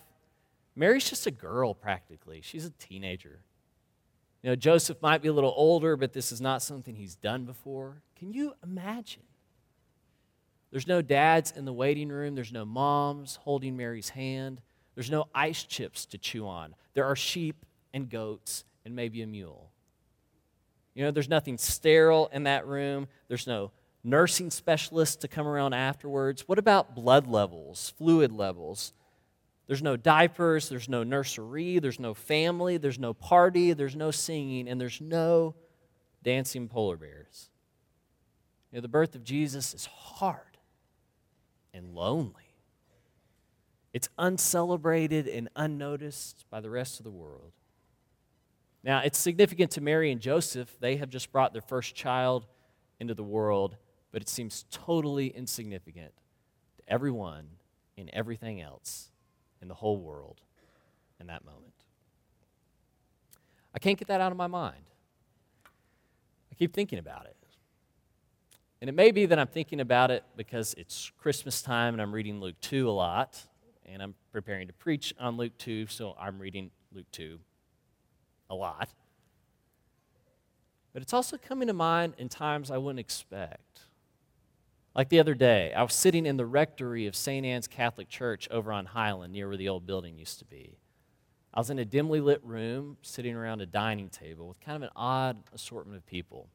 Mary's 0.74 1.10
just 1.10 1.28
a 1.28 1.32
girl, 1.32 1.74
practically. 1.74 2.40
She's 2.40 2.64
a 2.64 2.72
teenager. 2.72 3.42
You 4.42 4.52
know, 4.52 4.56
Joseph 4.56 5.02
might 5.02 5.22
be 5.22 5.28
a 5.28 5.34
little 5.34 5.54
older, 5.58 5.98
but 5.98 6.14
this 6.14 6.32
is 6.32 6.40
not 6.40 6.62
something 6.62 6.96
he's 6.96 7.16
done 7.16 7.44
before. 7.44 8.04
Can 8.16 8.32
you 8.32 8.54
imagine? 8.64 9.24
There's 10.72 10.88
no 10.88 11.02
dads 11.02 11.52
in 11.52 11.66
the 11.66 11.74
waiting 11.74 12.10
room, 12.10 12.34
there's 12.34 12.54
no 12.54 12.66
moms 12.66 13.38
holding 13.44 13.76
Mary's 13.76 14.10
hand, 14.10 14.62
there's 14.96 15.12
no 15.12 15.28
ice 15.36 15.64
chips 15.64 16.06
to 16.08 16.18
chew 16.18 16.48
on. 16.48 16.76
There 16.94 17.06
are 17.06 17.16
sheep 17.16 17.66
and 17.94 18.10
goats 18.10 18.64
and 18.86 18.96
maybe 18.96 19.22
a 19.22 19.28
mule. 19.28 19.70
You 20.94 21.04
know, 21.04 21.12
there's 21.12 21.30
nothing 21.30 21.58
sterile 21.58 22.30
in 22.34 22.44
that 22.44 22.66
room, 22.66 23.08
there's 23.28 23.48
no 23.48 23.72
nursing 24.04 24.50
specialists 24.50 25.18
to 25.18 25.28
come 25.28 25.48
around 25.48 25.74
afterwards? 25.74 26.48
What 26.48 26.58
about 26.58 26.96
blood 26.96 27.28
levels, 27.28 27.94
fluid 27.98 28.32
levels? 28.32 28.94
There's 29.68 29.84
no 29.84 29.96
diapers, 29.96 30.70
there's 30.70 30.90
no 30.90 31.04
nursery, 31.04 31.80
there's 31.80 32.00
no 32.00 32.14
family, 32.14 32.78
there's 32.78 33.00
no 33.00 33.14
party, 33.14 33.74
there's 33.74 33.96
no 33.96 34.12
singing, 34.12 34.68
and 34.68 34.82
there's 34.82 35.00
no 35.00 35.56
dancing 36.24 36.68
polar 36.68 36.98
bears. 36.98 37.50
You 38.72 38.78
know, 38.78 38.82
the 38.82 38.88
birth 38.88 39.16
of 39.16 39.24
Jesus 39.24 39.74
is 39.74 39.86
hard 39.86 40.51
and 41.74 41.94
lonely. 41.94 42.56
It's 43.94 44.10
uncelebrated 44.18 45.28
and 45.28 45.50
unnoticed 45.56 46.46
by 46.50 46.62
the 46.62 46.70
rest 46.70 47.00
of 47.00 47.04
the 47.04 47.12
world. 47.12 47.52
Now, 48.84 49.00
it's 49.00 49.20
significant 49.20 49.72
to 49.72 49.82
Mary 49.82 50.12
and 50.12 50.22
Joseph. 50.22 50.76
They 50.80 50.96
have 50.98 51.10
just 51.10 51.32
brought 51.32 51.54
their 51.54 51.62
first 51.62 51.94
child 51.94 52.46
into 53.00 53.14
the 53.14 53.24
world 53.24 53.76
but 54.12 54.22
it 54.22 54.30
seems 54.30 54.66
totally 54.70 55.28
insignificant 55.28 56.12
to 56.78 56.84
everyone 56.94 57.48
and 57.98 58.10
everything 58.12 58.62
else 58.62 59.10
in 59.62 59.68
the 59.68 59.74
whole 59.74 59.98
world 59.98 60.42
in 61.20 61.28
that 61.28 61.46
moment. 61.46 61.74
I 63.74 63.80
can't 63.80 63.98
get 63.98 64.10
that 64.10 64.20
out 64.20 64.32
of 64.32 64.38
my 64.38 64.48
mind. 64.48 64.84
I 66.52 66.56
keep 66.56 66.74
thinking 66.74 67.00
about 67.00 67.26
it. 67.26 67.38
And 68.82 68.90
it 68.90 68.94
may 68.94 69.12
be 69.12 69.28
that 69.28 69.38
I'm 69.38 69.48
thinking 69.48 69.80
about 69.80 70.10
it 70.10 70.24
because 70.36 70.74
it's 70.76 71.12
Christmas 71.20 71.62
time 71.62 71.94
and 71.94 72.02
I'm 72.02 72.12
reading 72.12 72.42
Luke 72.42 72.60
2 72.62 72.90
a 72.90 72.92
lot, 72.92 73.40
and 73.86 74.02
I'm 74.02 74.16
preparing 74.32 74.68
to 74.68 74.74
preach 74.74 75.14
on 75.20 75.38
Luke 75.38 75.56
2, 75.60 75.86
so 75.86 76.16
I'm 76.20 76.40
reading 76.40 76.72
Luke 76.92 77.06
2. 77.12 77.40
a 78.50 78.56
lot. 78.56 78.90
But 80.94 81.04
it's 81.04 81.14
also 81.14 81.38
coming 81.38 81.68
to 81.68 81.74
mind 81.74 82.16
in 82.18 82.28
times 82.28 82.72
I 82.72 82.78
wouldn't 82.80 83.00
expect. 83.00 83.82
Like 84.96 85.10
the 85.10 85.20
other 85.20 85.36
day, 85.36 85.72
I 85.74 85.84
was 85.84 85.94
sitting 85.94 86.26
in 86.26 86.38
the 86.38 86.46
rectory 86.46 87.06
of 87.06 87.16
St. 87.16 87.46
Anne's 87.46 87.68
Catholic 87.68 88.10
Church 88.10 88.50
over 88.50 88.74
on 88.74 88.88
Highland, 88.88 89.32
near 89.32 89.48
where 89.48 89.58
the 89.58 89.70
old 89.70 89.86
building 89.86 90.18
used 90.18 90.40
to 90.40 90.46
be. 90.46 90.80
I 91.54 91.60
was 91.60 91.70
in 91.70 91.78
a 91.78 91.86
dimly 91.86 92.20
lit 92.20 92.44
room, 92.44 92.98
sitting 93.04 93.36
around 93.36 93.62
a 93.62 93.66
dining 93.68 94.10
table 94.10 94.48
with 94.48 94.60
kind 94.60 94.76
of 94.76 94.82
an 94.82 94.90
odd 94.96 95.38
assortment 95.54 95.98
of 95.98 96.06
people. 96.06 96.50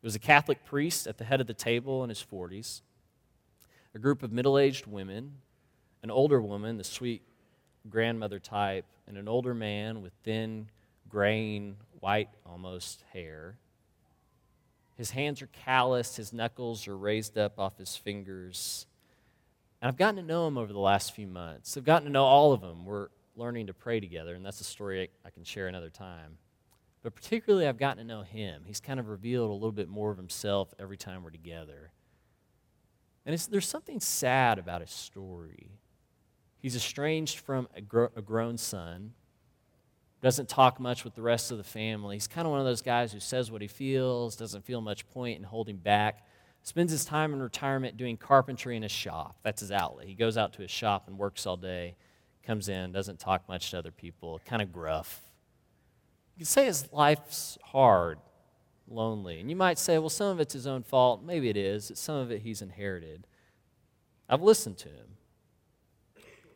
There 0.00 0.06
was 0.06 0.14
a 0.14 0.20
Catholic 0.20 0.64
priest 0.64 1.06
at 1.06 1.18
the 1.18 1.24
head 1.24 1.40
of 1.40 1.46
the 1.46 1.54
table 1.54 2.04
in 2.04 2.08
his 2.08 2.24
40s, 2.24 2.82
a 3.94 3.98
group 3.98 4.22
of 4.22 4.30
middle 4.30 4.58
aged 4.58 4.86
women, 4.86 5.38
an 6.02 6.10
older 6.10 6.40
woman, 6.40 6.76
the 6.76 6.84
sweet 6.84 7.22
grandmother 7.90 8.38
type, 8.38 8.84
and 9.08 9.16
an 9.16 9.26
older 9.26 9.54
man 9.54 10.02
with 10.02 10.12
thin, 10.22 10.68
graying, 11.08 11.76
white 12.00 12.28
almost 12.46 13.02
hair. 13.12 13.56
His 14.96 15.10
hands 15.10 15.42
are 15.42 15.48
calloused, 15.48 16.16
his 16.16 16.32
knuckles 16.32 16.86
are 16.86 16.96
raised 16.96 17.36
up 17.36 17.58
off 17.58 17.78
his 17.78 17.96
fingers. 17.96 18.86
And 19.80 19.88
I've 19.88 19.96
gotten 19.96 20.16
to 20.16 20.22
know 20.22 20.46
him 20.46 20.58
over 20.58 20.72
the 20.72 20.78
last 20.78 21.12
few 21.12 21.26
months. 21.26 21.76
I've 21.76 21.84
gotten 21.84 22.06
to 22.06 22.12
know 22.12 22.24
all 22.24 22.52
of 22.52 22.60
them. 22.60 22.84
We're 22.84 23.08
learning 23.36 23.68
to 23.68 23.74
pray 23.74 24.00
together, 24.00 24.34
and 24.34 24.44
that's 24.44 24.60
a 24.60 24.64
story 24.64 25.08
I 25.24 25.30
can 25.30 25.44
share 25.44 25.68
another 25.68 25.90
time. 25.90 26.38
But 27.08 27.14
particularly, 27.14 27.66
I've 27.66 27.78
gotten 27.78 27.96
to 27.96 28.04
know 28.04 28.20
him. 28.20 28.64
He's 28.66 28.80
kind 28.80 29.00
of 29.00 29.08
revealed 29.08 29.48
a 29.48 29.54
little 29.54 29.72
bit 29.72 29.88
more 29.88 30.10
of 30.10 30.18
himself 30.18 30.74
every 30.78 30.98
time 30.98 31.22
we're 31.22 31.30
together. 31.30 31.90
And 33.24 33.38
there's 33.50 33.66
something 33.66 33.98
sad 33.98 34.58
about 34.58 34.82
his 34.82 34.90
story. 34.90 35.70
He's 36.58 36.76
estranged 36.76 37.38
from 37.38 37.66
a, 37.74 37.78
a 38.14 38.20
grown 38.20 38.58
son 38.58 39.14
doesn't 40.20 40.50
talk 40.50 40.78
much 40.78 41.02
with 41.02 41.14
the 41.14 41.22
rest 41.22 41.50
of 41.50 41.56
the 41.56 41.64
family. 41.64 42.16
He's 42.16 42.26
kind 42.26 42.46
of 42.46 42.50
one 42.50 42.60
of 42.60 42.66
those 42.66 42.82
guys 42.82 43.10
who 43.10 43.20
says 43.20 43.50
what 43.50 43.62
he 43.62 43.68
feels, 43.68 44.36
doesn't 44.36 44.66
feel 44.66 44.82
much 44.82 45.08
point 45.08 45.38
in 45.38 45.44
holding 45.44 45.78
back. 45.78 46.26
Spends 46.62 46.92
his 46.92 47.06
time 47.06 47.32
in 47.32 47.40
retirement 47.40 47.96
doing 47.96 48.18
carpentry 48.18 48.76
in 48.76 48.82
his 48.82 48.92
shop. 48.92 49.38
That's 49.42 49.62
his 49.62 49.72
outlet. 49.72 50.08
He 50.08 50.14
goes 50.14 50.36
out 50.36 50.52
to 50.54 50.62
his 50.62 50.70
shop 50.70 51.04
and 51.06 51.16
works 51.16 51.46
all 51.46 51.56
day, 51.56 51.96
comes 52.42 52.68
in, 52.68 52.92
doesn't 52.92 53.18
talk 53.18 53.48
much 53.48 53.70
to 53.70 53.78
other 53.78 53.92
people, 53.92 54.42
kind 54.44 54.60
of 54.60 54.70
gruff. 54.70 55.22
You 56.38 56.42
could 56.42 56.46
say 56.46 56.66
his 56.66 56.92
life's 56.92 57.58
hard, 57.64 58.20
lonely. 58.88 59.40
And 59.40 59.50
you 59.50 59.56
might 59.56 59.76
say, 59.76 59.98
well, 59.98 60.08
some 60.08 60.28
of 60.28 60.38
it's 60.38 60.52
his 60.52 60.68
own 60.68 60.84
fault. 60.84 61.20
Maybe 61.20 61.48
it 61.48 61.56
is. 61.56 61.90
Some 61.96 62.14
of 62.14 62.30
it 62.30 62.42
he's 62.42 62.62
inherited. 62.62 63.26
I've 64.28 64.40
listened 64.40 64.78
to 64.78 64.88
him. 64.88 65.16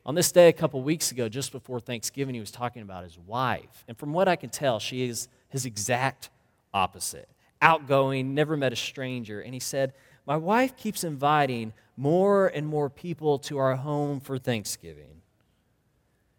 On 0.07 0.15
this 0.15 0.31
day, 0.31 0.47
a 0.47 0.53
couple 0.53 0.81
weeks 0.85 1.11
ago, 1.11 1.29
just 1.29 1.51
before 1.51 1.81
Thanksgiving, 1.81 2.33
he 2.33 2.39
was 2.39 2.53
talking 2.53 2.83
about 2.83 3.03
his 3.03 3.19
wife. 3.19 3.85
And 3.89 3.99
from 3.99 4.13
what 4.13 4.29
I 4.29 4.37
can 4.37 4.51
tell, 4.51 4.79
she 4.79 5.03
is 5.03 5.27
his 5.49 5.67
exact 5.67 6.31
opposite 6.73 7.29
outgoing, 7.61 8.35
never 8.35 8.57
met 8.57 8.73
a 8.73 8.77
stranger. 8.77 9.41
And 9.41 9.53
he 9.53 9.61
said, 9.61 9.95
My 10.29 10.37
wife 10.37 10.77
keeps 10.77 11.03
inviting 11.03 11.73
more 11.97 12.47
and 12.47 12.69
more 12.69 12.89
people 12.89 13.41
to 13.41 13.59
our 13.59 13.75
home 13.75 14.21
for 14.21 14.39
Thanksgiving. 14.39 15.23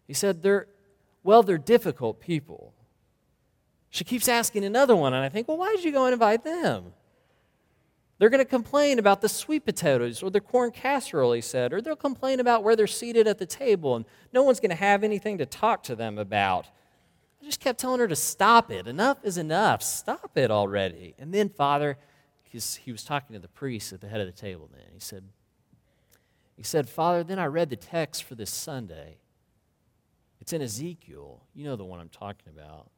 He 0.06 0.14
said, 0.14 0.42
They're, 0.42 0.66
well, 1.22 1.42
they're 1.42 1.58
difficult 1.58 2.20
people. 2.20 2.72
She 3.94 4.02
keeps 4.02 4.26
asking 4.26 4.64
another 4.64 4.96
one, 4.96 5.14
and 5.14 5.24
I 5.24 5.28
think, 5.28 5.46
Well, 5.46 5.56
why 5.56 5.72
did 5.72 5.84
you 5.84 5.92
go 5.92 6.04
and 6.04 6.12
invite 6.12 6.42
them? 6.42 6.94
They're 8.18 8.28
going 8.28 8.40
to 8.40 8.44
complain 8.44 8.98
about 8.98 9.20
the 9.20 9.28
sweet 9.28 9.64
potatoes 9.64 10.20
or 10.20 10.30
the 10.30 10.40
corn 10.40 10.72
casserole, 10.72 11.32
he 11.32 11.40
said, 11.40 11.72
or 11.72 11.80
they'll 11.80 11.94
complain 11.94 12.40
about 12.40 12.64
where 12.64 12.74
they're 12.74 12.88
seated 12.88 13.28
at 13.28 13.38
the 13.38 13.46
table, 13.46 13.94
and 13.94 14.04
no 14.32 14.42
one's 14.42 14.58
going 14.58 14.70
to 14.70 14.76
have 14.76 15.04
anything 15.04 15.38
to 15.38 15.46
talk 15.46 15.84
to 15.84 15.94
them 15.94 16.18
about. 16.18 16.66
I 17.40 17.44
just 17.44 17.60
kept 17.60 17.78
telling 17.78 18.00
her 18.00 18.08
to 18.08 18.16
stop 18.16 18.68
it. 18.72 18.88
Enough 18.88 19.18
is 19.22 19.38
enough. 19.38 19.80
Stop 19.80 20.36
it 20.36 20.50
already. 20.50 21.14
And 21.16 21.32
then, 21.32 21.48
Father, 21.48 21.96
he 22.42 22.90
was 22.90 23.04
talking 23.04 23.34
to 23.34 23.40
the 23.40 23.46
priest 23.46 23.92
at 23.92 24.00
the 24.00 24.08
head 24.08 24.20
of 24.20 24.26
the 24.26 24.32
table 24.32 24.68
then. 24.72 24.90
He 24.92 24.98
said, 24.98 25.22
he 26.56 26.64
said, 26.64 26.88
Father, 26.88 27.22
then 27.22 27.38
I 27.38 27.46
read 27.46 27.70
the 27.70 27.76
text 27.76 28.24
for 28.24 28.34
this 28.34 28.50
Sunday. 28.50 29.18
It's 30.40 30.52
in 30.52 30.62
Ezekiel. 30.62 31.44
You 31.54 31.62
know 31.62 31.76
the 31.76 31.84
one 31.84 32.00
I'm 32.00 32.08
talking 32.08 32.52
about. 32.52 32.88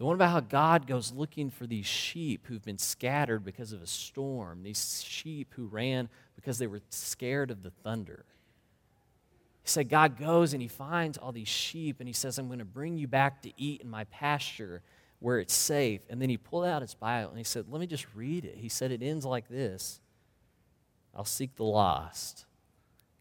The 0.00 0.06
one 0.06 0.14
about 0.14 0.30
how 0.30 0.40
God 0.40 0.86
goes 0.86 1.12
looking 1.12 1.50
for 1.50 1.66
these 1.66 1.84
sheep 1.84 2.46
who've 2.46 2.64
been 2.64 2.78
scattered 2.78 3.44
because 3.44 3.74
of 3.74 3.82
a 3.82 3.86
storm, 3.86 4.62
these 4.62 5.04
sheep 5.06 5.52
who 5.56 5.66
ran 5.66 6.08
because 6.36 6.56
they 6.56 6.66
were 6.66 6.80
scared 6.88 7.50
of 7.50 7.62
the 7.62 7.68
thunder. 7.68 8.24
He 9.62 9.68
said, 9.68 9.90
God 9.90 10.16
goes 10.16 10.54
and 10.54 10.62
he 10.62 10.68
finds 10.68 11.18
all 11.18 11.32
these 11.32 11.48
sheep 11.48 11.96
and 12.00 12.08
he 12.08 12.14
says, 12.14 12.38
I'm 12.38 12.46
going 12.46 12.60
to 12.60 12.64
bring 12.64 12.96
you 12.96 13.08
back 13.08 13.42
to 13.42 13.52
eat 13.58 13.82
in 13.82 13.90
my 13.90 14.04
pasture 14.04 14.80
where 15.18 15.38
it's 15.38 15.52
safe. 15.52 16.00
And 16.08 16.18
then 16.20 16.30
he 16.30 16.38
pulled 16.38 16.64
out 16.64 16.80
his 16.80 16.94
Bible 16.94 17.28
and 17.28 17.36
he 17.36 17.44
said, 17.44 17.66
Let 17.68 17.78
me 17.78 17.86
just 17.86 18.06
read 18.14 18.46
it. 18.46 18.56
He 18.56 18.70
said, 18.70 18.92
It 18.92 19.02
ends 19.02 19.26
like 19.26 19.48
this 19.50 20.00
I'll 21.14 21.26
seek 21.26 21.56
the 21.56 21.64
lost, 21.64 22.46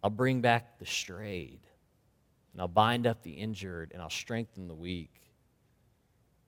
I'll 0.01 0.09
bring 0.09 0.39
back 0.39 0.79
the 0.79 0.85
strayed, 0.85 1.59
and 2.53 2.61
I'll 2.61 2.69
bind 2.69 3.05
up 3.05 3.21
the 3.21 3.33
injured, 3.33 3.91
and 3.93 4.01
I'll 4.01 4.09
strengthen 4.09 4.69
the 4.69 4.75
weak. 4.75 5.18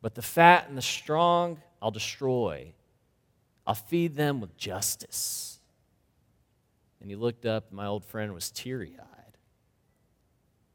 But 0.02 0.16
the 0.16 0.22
fat 0.22 0.68
and 0.68 0.78
the 0.78 0.82
strong 0.82 1.62
I'll 1.82 1.92
destroy. 1.92 2.74
I'll 3.66 3.76
feed 3.76 4.16
them 4.16 4.42
with 4.42 4.58
justice. 4.58 5.60
And 7.00 7.10
he 7.10 7.16
looked 7.16 7.46
up, 7.46 7.70
and 7.70 7.78
my 7.78 7.88
old 7.88 8.06
friend 8.06 8.34
was 8.34 8.52
teary 8.52 8.96
eyed. 9.00 9.38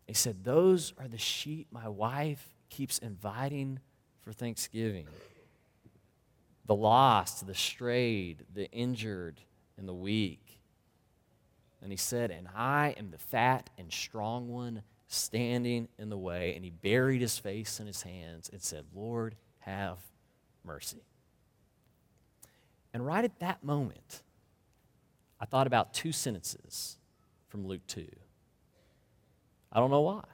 He 0.07 0.15
said, 0.15 0.45
Those 0.45 0.93
are 0.99 1.09
the 1.09 1.19
sheep 1.19 1.69
my 1.71 1.89
wife 1.89 2.55
keeps 2.69 2.99
inviting 2.99 3.81
for 4.23 4.33
Thanksgiving 4.33 5.07
the 6.67 6.75
lost, 6.75 7.47
the 7.47 7.55
strayed, 7.55 8.45
the 8.53 8.69
injured, 8.73 9.41
and 9.79 9.89
the 9.89 9.95
weak. 9.95 10.59
And 11.81 11.93
he 11.93 11.97
said, 11.97 12.33
And 12.33 12.49
I 12.57 12.95
am 12.99 13.13
the 13.13 13.19
fat 13.19 13.71
and 13.79 13.93
strong 13.93 14.49
one 14.49 14.83
standing 15.09 15.89
in 15.99 16.09
the 16.09 16.19
way, 16.19 16.55
and 16.55 16.65
he 16.65 16.71
buried 16.71 17.21
his 17.21 17.39
face 17.39 17.81
in 17.81 17.87
his 17.87 18.03
hands 18.03 18.51
and 18.53 18.63
said, 18.63 18.85
Lord, 18.95 19.37
have 19.61 19.99
mercy. 20.65 21.05
And 22.93 23.05
right 23.05 23.25
at 23.25 23.39
that 23.41 23.63
moment, 23.63 24.23
I 25.41 25.45
thought 25.45 25.67
about 25.67 25.93
two 25.93 26.13
sentences 26.13 26.99
from 27.49 27.67
Luke 27.67 27.87
2. 27.87 28.07
I 29.73 29.79
don't 29.79 29.91
know 29.91 30.01
why. 30.01 30.25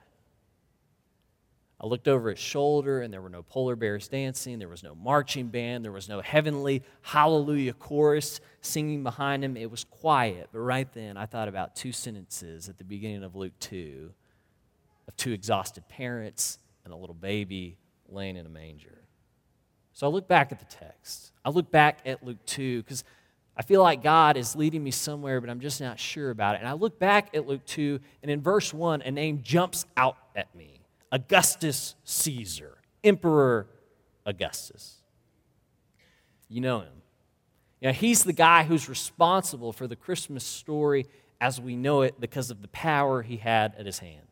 I 1.81 1.87
looked 1.89 2.07
over 2.07 2.31
his 2.31 2.39
shoulder, 2.39 3.01
and 3.01 3.13
there 3.13 3.21
were 3.21 3.29
no 3.29 3.43
polar 3.43 3.75
bears 3.75 4.07
dancing. 4.07 4.61
There 4.61 4.69
was 4.69 4.85
no 4.85 4.95
marching 4.95 5.49
band. 5.49 5.85
There 5.85 5.91
was 5.91 6.09
no 6.09 6.21
heavenly 6.21 6.85
hallelujah 7.01 7.73
chorus 7.73 8.41
singing 8.61 9.03
behind 9.03 9.45
him. 9.45 9.57
It 9.57 9.69
was 9.69 9.83
quiet. 9.83 10.51
But 10.53 10.61
right 10.61 10.91
then, 10.93 11.17
I 11.17 11.27
thought 11.27 11.49
about 11.49 11.75
two 11.75 11.91
sentences 11.91 12.69
at 12.69 12.79
the 12.79 12.85
beginning 12.85 13.25
of 13.25 13.35
Luke 13.35 13.59
2 13.59 14.13
of 15.13 15.17
two 15.17 15.33
exhausted 15.33 15.87
parents 15.89 16.59
and 16.85 16.93
a 16.93 16.97
little 16.97 17.15
baby 17.15 17.77
laying 18.09 18.37
in 18.37 18.47
a 18.47 18.49
manger. 18.49 18.99
So 19.93 20.07
I 20.07 20.11
look 20.11 20.27
back 20.27 20.53
at 20.53 20.59
the 20.59 20.65
text. 20.65 21.33
I 21.45 21.51
look 21.51 21.71
back 21.71 22.01
at 22.07 22.25
Luke 22.25 22.45
2 22.47 22.83
because 22.83 23.05
I 23.57 23.63
feel 23.63 23.83
like 23.83 24.03
God 24.03 24.37
is 24.37 24.57
leading 24.57 24.83
me 24.83 24.91
somewhere, 24.91 25.41
but 25.41 25.51
I'm 25.51 25.61
just 25.61 25.81
not 25.81 25.99
sure 25.99 26.31
about 26.31 26.55
it. 26.55 26.59
And 26.61 26.69
I 26.69 26.73
look 26.73 26.99
back 26.99 27.35
at 27.35 27.47
Luke 27.47 27.65
2, 27.67 28.01
and 28.23 28.31
in 28.31 28.41
verse 28.41 28.73
1, 28.73 29.03
a 29.03 29.11
name 29.11 29.41
jumps 29.43 29.85
out 29.97 30.17
at 30.35 30.55
me 30.55 30.81
Augustus 31.11 31.95
Caesar, 32.05 32.79
Emperor 33.05 33.69
Augustus. 34.25 34.97
You 36.49 36.63
know 36.63 36.81
him. 36.81 36.93
You 37.81 37.93
he's 37.93 38.25
the 38.25 38.33
guy 38.33 38.63
who's 38.65 38.89
responsible 38.89 39.73
for 39.73 39.87
the 39.87 39.97
Christmas 39.97 40.45
story 40.45 41.07
as 41.41 41.61
we 41.61 41.77
know 41.77 42.03
it 42.03 42.21
because 42.21 42.51
of 42.51 42.63
the 42.63 42.69
power 42.69 43.21
he 43.21 43.37
had 43.37 43.75
at 43.77 43.85
his 43.85 43.99
hand. 43.99 44.23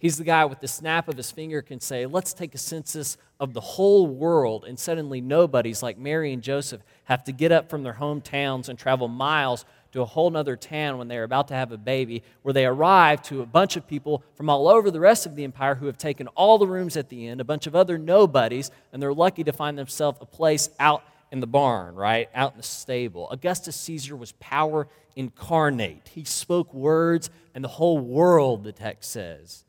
He's 0.00 0.16
the 0.16 0.24
guy 0.24 0.46
with 0.46 0.60
the 0.60 0.66
snap 0.66 1.08
of 1.08 1.18
his 1.18 1.30
finger 1.30 1.60
can 1.60 1.78
say, 1.78 2.06
Let's 2.06 2.32
take 2.32 2.54
a 2.54 2.58
census 2.58 3.18
of 3.38 3.52
the 3.52 3.60
whole 3.60 4.06
world. 4.06 4.64
And 4.64 4.78
suddenly, 4.78 5.20
nobodies 5.20 5.82
like 5.82 5.98
Mary 5.98 6.32
and 6.32 6.42
Joseph 6.42 6.80
have 7.04 7.22
to 7.24 7.32
get 7.32 7.52
up 7.52 7.68
from 7.68 7.82
their 7.82 7.92
hometowns 7.92 8.70
and 8.70 8.78
travel 8.78 9.08
miles 9.08 9.66
to 9.92 10.00
a 10.00 10.06
whole 10.06 10.34
other 10.34 10.56
town 10.56 10.96
when 10.96 11.08
they're 11.08 11.24
about 11.24 11.48
to 11.48 11.54
have 11.54 11.70
a 11.70 11.76
baby, 11.76 12.22
where 12.42 12.54
they 12.54 12.64
arrive 12.64 13.20
to 13.22 13.42
a 13.42 13.46
bunch 13.46 13.76
of 13.76 13.86
people 13.86 14.22
from 14.34 14.48
all 14.48 14.68
over 14.68 14.90
the 14.90 15.00
rest 15.00 15.26
of 15.26 15.36
the 15.36 15.44
empire 15.44 15.74
who 15.74 15.86
have 15.86 15.98
taken 15.98 16.28
all 16.28 16.56
the 16.56 16.66
rooms 16.66 16.96
at 16.96 17.10
the 17.10 17.26
end, 17.26 17.40
a 17.40 17.44
bunch 17.44 17.66
of 17.66 17.76
other 17.76 17.98
nobodies, 17.98 18.70
and 18.92 19.02
they're 19.02 19.12
lucky 19.12 19.44
to 19.44 19.52
find 19.52 19.76
themselves 19.76 20.18
a 20.22 20.26
place 20.26 20.70
out 20.78 21.02
in 21.30 21.40
the 21.40 21.46
barn, 21.46 21.94
right? 21.94 22.30
Out 22.34 22.52
in 22.52 22.56
the 22.56 22.62
stable. 22.62 23.28
Augustus 23.30 23.76
Caesar 23.76 24.16
was 24.16 24.32
power 24.32 24.88
incarnate. 25.14 26.08
He 26.14 26.24
spoke 26.24 26.72
words, 26.72 27.28
and 27.54 27.62
the 27.62 27.68
whole 27.68 27.98
world, 27.98 28.64
the 28.64 28.72
text 28.72 29.10
says, 29.10 29.64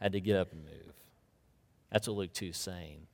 had 0.00 0.12
to 0.12 0.20
get 0.20 0.36
up 0.36 0.52
and 0.52 0.64
move. 0.64 0.94
That's 1.90 2.06
what 2.06 2.16
Luke 2.16 2.32
2 2.32 2.46
is 2.46 2.56
saying. 2.56 3.06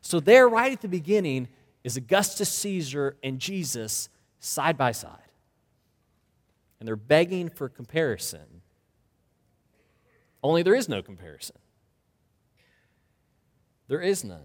So, 0.00 0.20
there, 0.20 0.48
right 0.48 0.72
at 0.72 0.80
the 0.80 0.88
beginning, 0.88 1.48
is 1.84 1.96
Augustus 1.96 2.48
Caesar 2.48 3.16
and 3.22 3.38
Jesus 3.38 4.08
side 4.38 4.76
by 4.76 4.92
side. 4.92 5.18
And 6.78 6.86
they're 6.86 6.96
begging 6.96 7.48
for 7.48 7.68
comparison. 7.68 8.62
Only 10.42 10.62
there 10.62 10.74
is 10.74 10.88
no 10.88 11.02
comparison. 11.02 11.56
There 13.88 14.00
is 14.00 14.24
none. 14.24 14.40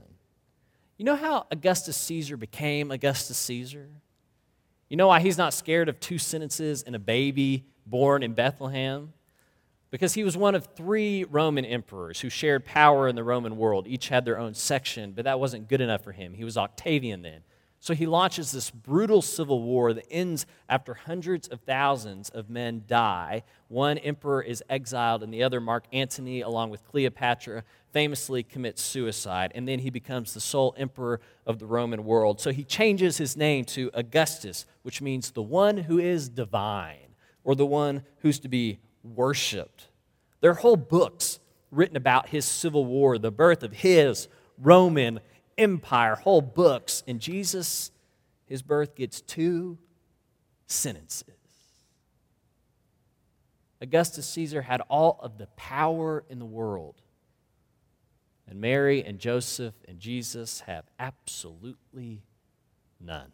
You 0.98 1.06
know 1.06 1.16
how 1.16 1.46
Augustus 1.52 1.96
Caesar 1.98 2.38
became 2.38 2.92
Augustus 2.92 3.38
Caesar? 3.38 3.88
You 4.90 4.98
know 4.98 5.08
why 5.08 5.20
he's 5.20 5.38
not 5.38 5.54
scared 5.54 5.90
of 5.90 6.00
two 6.00 6.18
sentences 6.18 6.84
and 6.84 6.96
a 6.96 7.00
baby 7.00 7.66
born 7.86 8.24
in 8.24 8.34
Bethlehem? 8.34 9.14
Because 9.96 10.14
he 10.14 10.26
was 10.26 10.36
one 10.36 10.56
of 10.56 10.68
three 10.76 11.24
Roman 11.24 11.64
emperors 11.64 12.20
who 12.20 12.30
shared 12.30 12.66
power 12.66 13.08
in 13.08 13.16
the 13.16 13.24
Roman 13.24 13.56
world. 13.56 13.88
Each 13.88 14.10
had 14.10 14.26
their 14.26 14.38
own 14.38 14.54
section, 14.54 15.14
but 15.14 15.24
that 15.24 15.40
wasn't 15.40 15.70
good 15.70 15.80
enough 15.80 16.04
for 16.04 16.12
him. 16.12 16.34
He 16.34 16.44
was 16.44 16.58
Octavian 16.58 17.22
then. 17.22 17.44
So 17.80 17.94
he 17.94 18.06
launches 18.06 18.52
this 18.52 18.70
brutal 18.70 19.22
civil 19.22 19.64
war 19.64 19.94
that 19.94 20.04
ends 20.12 20.48
after 20.68 20.96
hundreds 20.96 21.48
of 21.48 21.62
thousands 21.62 22.28
of 22.30 22.50
men 22.50 22.84
die. 22.86 23.44
One 23.70 23.98
emperor 24.00 24.42
is 24.42 24.62
exiled, 24.70 25.24
and 25.24 25.34
the 25.34 25.44
other, 25.44 25.62
Mark 25.62 25.86
Antony, 25.94 26.42
along 26.42 26.72
with 26.72 26.84
Cleopatra, 26.84 27.64
famously 27.94 28.44
commits 28.44 28.82
suicide. 28.82 29.54
And 29.56 29.66
then 29.66 29.80
he 29.80 29.90
becomes 29.90 30.34
the 30.34 30.42
sole 30.42 30.76
emperor 30.78 31.22
of 31.46 31.58
the 31.60 31.68
Roman 31.68 32.04
world. 32.04 32.42
So 32.42 32.52
he 32.52 32.66
changes 32.66 33.16
his 33.16 33.38
name 33.38 33.64
to 33.68 33.92
Augustus, 33.94 34.66
which 34.82 35.02
means 35.02 35.32
the 35.32 35.42
one 35.42 35.78
who 35.78 36.00
is 36.00 36.28
divine, 36.28 37.16
or 37.46 37.56
the 37.56 37.66
one 37.66 38.04
who's 38.18 38.40
to 38.40 38.50
be 38.50 38.80
worshiped. 39.06 39.88
There 40.42 40.52
are 40.52 40.56
whole 40.56 40.78
books 40.78 41.40
written 41.72 41.98
about 41.98 42.30
his 42.30 42.46
civil 42.46 42.86
war, 42.86 43.18
the 43.18 43.32
birth 43.32 43.64
of 43.64 43.74
his 43.74 44.28
Roman 44.58 45.20
empire, 45.58 46.16
whole 46.16 46.42
books. 46.42 47.04
And 47.08 47.20
Jesus, 47.20 47.92
his 48.46 48.62
birth 48.62 48.96
gets 48.96 49.22
two 49.22 49.78
sentences. 50.68 51.36
Augustus 53.82 54.28
Caesar 54.30 54.62
had 54.62 54.82
all 54.90 55.20
of 55.22 55.38
the 55.38 55.48
power 55.58 56.24
in 56.30 56.40
the 56.40 56.46
world. 56.46 57.02
And 58.48 58.62
Mary 58.62 59.04
and 59.04 59.20
Joseph 59.20 59.74
and 59.88 60.00
Jesus 60.00 60.62
have 60.62 60.86
absolutely 61.00 62.24
none. 63.00 63.32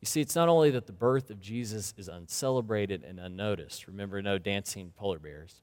You 0.00 0.06
see, 0.06 0.20
it's 0.20 0.34
not 0.34 0.48
only 0.48 0.70
that 0.70 0.86
the 0.86 0.92
birth 0.92 1.30
of 1.30 1.40
Jesus 1.40 1.92
is 1.98 2.08
uncelebrated 2.08 3.04
and 3.04 3.20
unnoticed. 3.20 3.86
Remember, 3.86 4.22
no 4.22 4.38
dancing 4.38 4.92
polar 4.96 5.18
bears. 5.18 5.56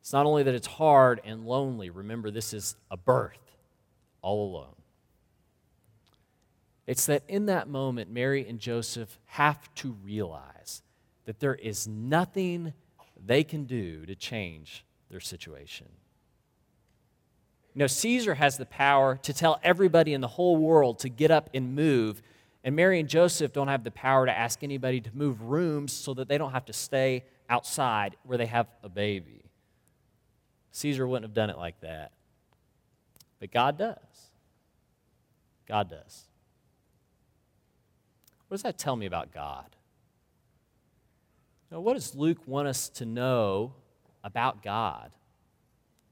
It's 0.00 0.12
not 0.12 0.26
only 0.26 0.42
that 0.44 0.54
it's 0.54 0.66
hard 0.66 1.20
and 1.24 1.44
lonely, 1.44 1.90
remember, 1.90 2.30
this 2.30 2.54
is 2.54 2.76
a 2.90 2.96
birth 2.96 3.56
all 4.22 4.50
alone. 4.50 4.74
It's 6.86 7.06
that 7.06 7.22
in 7.28 7.46
that 7.46 7.68
moment, 7.68 8.10
Mary 8.10 8.46
and 8.48 8.58
Joseph 8.58 9.18
have 9.26 9.72
to 9.76 9.92
realize 10.04 10.82
that 11.24 11.38
there 11.38 11.54
is 11.54 11.86
nothing 11.86 12.72
they 13.24 13.44
can 13.44 13.64
do 13.64 14.06
to 14.06 14.14
change 14.14 14.84
their 15.10 15.20
situation. 15.20 15.86
You 17.74 17.80
know, 17.80 17.86
Caesar 17.86 18.34
has 18.34 18.56
the 18.56 18.66
power 18.66 19.16
to 19.22 19.32
tell 19.32 19.60
everybody 19.62 20.12
in 20.12 20.20
the 20.20 20.28
whole 20.28 20.56
world 20.56 20.98
to 21.00 21.08
get 21.08 21.30
up 21.30 21.50
and 21.54 21.74
move, 21.74 22.22
and 22.62 22.76
Mary 22.76 23.00
and 23.00 23.08
Joseph 23.08 23.52
don't 23.52 23.68
have 23.68 23.84
the 23.84 23.90
power 23.90 24.26
to 24.26 24.36
ask 24.36 24.62
anybody 24.62 25.00
to 25.00 25.10
move 25.14 25.40
rooms 25.42 25.92
so 25.92 26.12
that 26.14 26.28
they 26.28 26.36
don't 26.36 26.52
have 26.52 26.66
to 26.66 26.72
stay 26.72 27.24
outside 27.48 28.16
where 28.24 28.36
they 28.36 28.46
have 28.46 28.66
a 28.82 28.88
baby. 28.88 29.44
Caesar 30.72 31.06
wouldn't 31.06 31.24
have 31.24 31.34
done 31.34 31.50
it 31.50 31.56
like 31.56 31.80
that. 31.80 32.12
But 33.40 33.50
God 33.50 33.78
does. 33.78 33.96
God 35.66 35.88
does. 35.88 36.26
What 38.48 38.56
does 38.56 38.62
that 38.62 38.76
tell 38.76 38.96
me 38.96 39.06
about 39.06 39.32
God? 39.32 39.76
Now, 41.70 41.80
what 41.80 41.94
does 41.94 42.14
Luke 42.14 42.46
want 42.46 42.68
us 42.68 42.88
to 42.90 43.06
know 43.06 43.74
about 44.22 44.62
God 44.62 45.12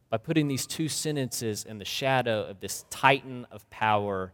by 0.08 0.16
putting 0.16 0.48
these 0.48 0.66
two 0.66 0.88
sentences 0.88 1.64
in 1.64 1.78
the 1.78 1.84
shadow 1.84 2.44
of 2.44 2.60
this 2.60 2.86
titan 2.88 3.46
of 3.50 3.68
power, 3.68 4.32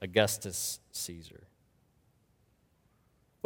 Augustus 0.00 0.78
Caesar? 0.92 1.46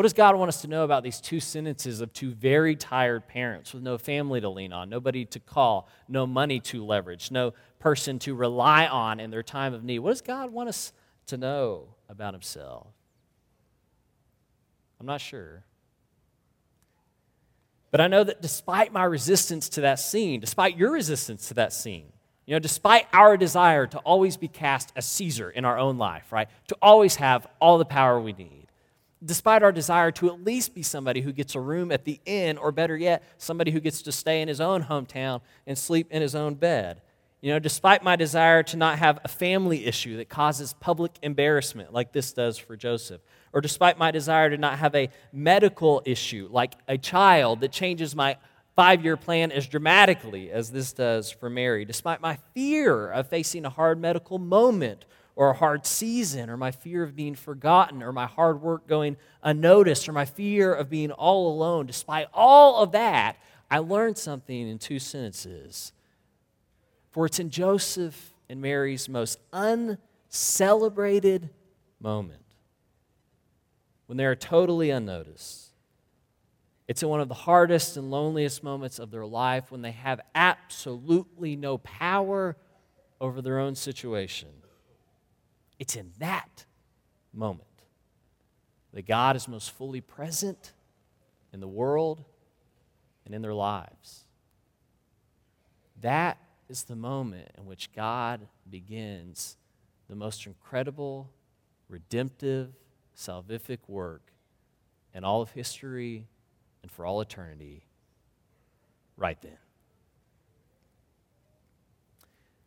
What 0.00 0.04
does 0.04 0.14
God 0.14 0.34
want 0.36 0.48
us 0.48 0.62
to 0.62 0.66
know 0.66 0.82
about 0.82 1.02
these 1.02 1.20
two 1.20 1.40
sentences 1.40 2.00
of 2.00 2.10
two 2.14 2.30
very 2.30 2.74
tired 2.74 3.28
parents 3.28 3.74
with 3.74 3.82
no 3.82 3.98
family 3.98 4.40
to 4.40 4.48
lean 4.48 4.72
on, 4.72 4.88
nobody 4.88 5.26
to 5.26 5.38
call, 5.38 5.90
no 6.08 6.26
money 6.26 6.58
to 6.58 6.82
leverage, 6.82 7.30
no 7.30 7.52
person 7.78 8.18
to 8.20 8.34
rely 8.34 8.86
on 8.86 9.20
in 9.20 9.30
their 9.30 9.42
time 9.42 9.74
of 9.74 9.84
need? 9.84 9.98
What 9.98 10.12
does 10.12 10.22
God 10.22 10.54
want 10.54 10.70
us 10.70 10.94
to 11.26 11.36
know 11.36 11.96
about 12.08 12.32
Himself? 12.32 12.86
I'm 14.98 15.04
not 15.04 15.20
sure. 15.20 15.64
But 17.90 18.00
I 18.00 18.06
know 18.06 18.24
that 18.24 18.40
despite 18.40 18.94
my 18.94 19.04
resistance 19.04 19.68
to 19.68 19.82
that 19.82 19.98
scene, 19.98 20.40
despite 20.40 20.78
your 20.78 20.92
resistance 20.92 21.48
to 21.48 21.54
that 21.54 21.74
scene, 21.74 22.10
you 22.46 22.54
know, 22.54 22.58
despite 22.58 23.06
our 23.12 23.36
desire 23.36 23.86
to 23.88 23.98
always 23.98 24.38
be 24.38 24.48
cast 24.48 24.94
as 24.96 25.04
Caesar 25.04 25.50
in 25.50 25.66
our 25.66 25.78
own 25.78 25.98
life, 25.98 26.32
right? 26.32 26.48
To 26.68 26.76
always 26.80 27.16
have 27.16 27.46
all 27.60 27.76
the 27.76 27.84
power 27.84 28.18
we 28.18 28.32
need 28.32 28.59
despite 29.24 29.62
our 29.62 29.72
desire 29.72 30.10
to 30.12 30.28
at 30.28 30.44
least 30.44 30.74
be 30.74 30.82
somebody 30.82 31.20
who 31.20 31.32
gets 31.32 31.54
a 31.54 31.60
room 31.60 31.92
at 31.92 32.04
the 32.04 32.20
inn, 32.24 32.58
or 32.58 32.72
better 32.72 32.96
yet, 32.96 33.22
somebody 33.38 33.70
who 33.70 33.80
gets 33.80 34.02
to 34.02 34.12
stay 34.12 34.40
in 34.40 34.48
his 34.48 34.60
own 34.60 34.84
hometown 34.84 35.40
and 35.66 35.76
sleep 35.76 36.08
in 36.10 36.22
his 36.22 36.34
own 36.34 36.54
bed. 36.54 37.02
You 37.40 37.52
know, 37.52 37.58
despite 37.58 38.02
my 38.02 38.16
desire 38.16 38.62
to 38.64 38.76
not 38.76 38.98
have 38.98 39.18
a 39.24 39.28
family 39.28 39.86
issue 39.86 40.18
that 40.18 40.28
causes 40.28 40.74
public 40.74 41.12
embarrassment 41.22 41.92
like 41.92 42.12
this 42.12 42.32
does 42.32 42.58
for 42.58 42.76
Joseph, 42.76 43.22
or 43.52 43.60
despite 43.62 43.98
my 43.98 44.10
desire 44.10 44.50
to 44.50 44.58
not 44.58 44.78
have 44.78 44.94
a 44.94 45.08
medical 45.32 46.02
issue 46.04 46.48
like 46.50 46.74
a 46.86 46.98
child 46.98 47.60
that 47.60 47.72
changes 47.72 48.14
my 48.14 48.36
five 48.76 49.02
year 49.02 49.16
plan 49.16 49.52
as 49.52 49.66
dramatically 49.66 50.50
as 50.50 50.70
this 50.70 50.92
does 50.92 51.30
for 51.30 51.48
Mary, 51.48 51.84
despite 51.84 52.20
my 52.20 52.38
fear 52.54 53.10
of 53.10 53.28
facing 53.28 53.64
a 53.64 53.70
hard 53.70 53.98
medical 53.98 54.38
moment 54.38 55.06
or 55.36 55.50
a 55.50 55.54
hard 55.54 55.86
season, 55.86 56.50
or 56.50 56.56
my 56.56 56.70
fear 56.70 57.02
of 57.02 57.16
being 57.16 57.34
forgotten, 57.34 58.02
or 58.02 58.12
my 58.12 58.26
hard 58.26 58.60
work 58.60 58.86
going 58.86 59.16
unnoticed, 59.42 60.08
or 60.08 60.12
my 60.12 60.24
fear 60.24 60.74
of 60.74 60.90
being 60.90 61.12
all 61.12 61.52
alone, 61.52 61.86
despite 61.86 62.28
all 62.34 62.82
of 62.82 62.92
that, 62.92 63.36
I 63.70 63.78
learned 63.78 64.18
something 64.18 64.68
in 64.68 64.78
two 64.78 64.98
sentences. 64.98 65.92
For 67.10 67.26
it's 67.26 67.38
in 67.38 67.50
Joseph 67.50 68.32
and 68.48 68.60
Mary's 68.60 69.08
most 69.08 69.38
uncelebrated 69.52 71.50
moment 72.00 72.42
when 74.06 74.16
they 74.16 74.24
are 74.24 74.34
totally 74.34 74.90
unnoticed. 74.90 75.68
It's 76.88 77.04
in 77.04 77.08
one 77.08 77.20
of 77.20 77.28
the 77.28 77.34
hardest 77.34 77.96
and 77.96 78.10
loneliest 78.10 78.64
moments 78.64 78.98
of 78.98 79.12
their 79.12 79.24
life 79.24 79.70
when 79.70 79.82
they 79.82 79.92
have 79.92 80.20
absolutely 80.34 81.54
no 81.54 81.78
power 81.78 82.56
over 83.20 83.40
their 83.40 83.60
own 83.60 83.76
situation. 83.76 84.48
It's 85.80 85.96
in 85.96 86.12
that 86.18 86.66
moment 87.32 87.64
that 88.92 89.06
God 89.06 89.34
is 89.34 89.48
most 89.48 89.70
fully 89.70 90.02
present 90.02 90.74
in 91.54 91.60
the 91.60 91.66
world 91.66 92.22
and 93.24 93.34
in 93.34 93.40
their 93.40 93.54
lives. 93.54 94.24
That 96.02 96.36
is 96.68 96.84
the 96.84 96.96
moment 96.96 97.48
in 97.56 97.64
which 97.64 97.92
God 97.94 98.46
begins 98.68 99.56
the 100.08 100.14
most 100.14 100.46
incredible, 100.46 101.30
redemptive, 101.88 102.74
salvific 103.16 103.78
work 103.88 104.32
in 105.14 105.24
all 105.24 105.40
of 105.40 105.50
history 105.52 106.26
and 106.82 106.90
for 106.90 107.06
all 107.06 107.22
eternity 107.22 107.86
right 109.16 109.40
then. 109.40 109.56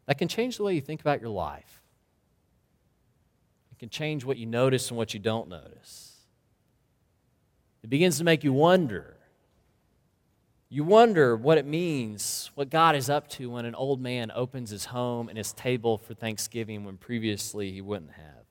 That 0.07 0.17
can 0.17 0.27
change 0.27 0.57
the 0.57 0.63
way 0.63 0.73
you 0.73 0.81
think 0.81 1.01
about 1.01 1.21
your 1.21 1.29
life 1.29 1.82
can 3.83 3.89
change 3.89 4.23
what 4.23 4.37
you 4.37 4.45
notice 4.45 4.87
and 4.91 4.97
what 4.97 5.13
you 5.13 5.19
don't 5.19 5.49
notice. 5.49 6.13
It 7.83 7.89
begins 7.89 8.17
to 8.19 8.23
make 8.23 8.45
you 8.45 8.53
wonder. 8.53 9.17
You 10.69 10.85
wonder 10.85 11.35
what 11.35 11.57
it 11.57 11.65
means, 11.65 12.49
what 12.55 12.69
God 12.69 12.95
is 12.95 13.09
up 13.09 13.27
to 13.31 13.49
when 13.49 13.65
an 13.65 13.75
old 13.75 13.99
man 13.99 14.31
opens 14.33 14.69
his 14.69 14.85
home 14.85 15.27
and 15.27 15.37
his 15.37 15.51
table 15.51 15.97
for 15.97 16.13
Thanksgiving 16.13 16.85
when 16.85 16.95
previously 16.95 17.73
he 17.73 17.81
wouldn't 17.81 18.11
have. 18.11 18.45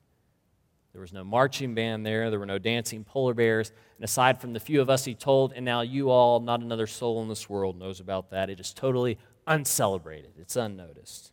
There 0.91 1.01
was 1.01 1.13
no 1.13 1.23
marching 1.23 1.73
band 1.73 2.05
there, 2.05 2.29
there 2.29 2.37
were 2.37 2.45
no 2.45 2.59
dancing 2.59 3.03
polar 3.03 3.33
bears, 3.33 3.71
and 3.97 4.05
aside 4.05 4.39
from 4.39 4.53
the 4.53 4.59
few 4.59 4.81
of 4.81 4.89
us 4.91 5.03
he 5.03 5.15
told, 5.15 5.53
and 5.53 5.65
now 5.65 5.81
you 5.81 6.11
all, 6.11 6.41
not 6.41 6.61
another 6.61 6.85
soul 6.85 7.23
in 7.23 7.27
this 7.27 7.49
world 7.49 7.79
knows 7.79 7.99
about 7.99 8.29
that, 8.29 8.51
it 8.51 8.59
is 8.59 8.71
totally 8.71 9.17
uncelebrated, 9.47 10.33
it's 10.37 10.55
unnoticed. 10.55 11.31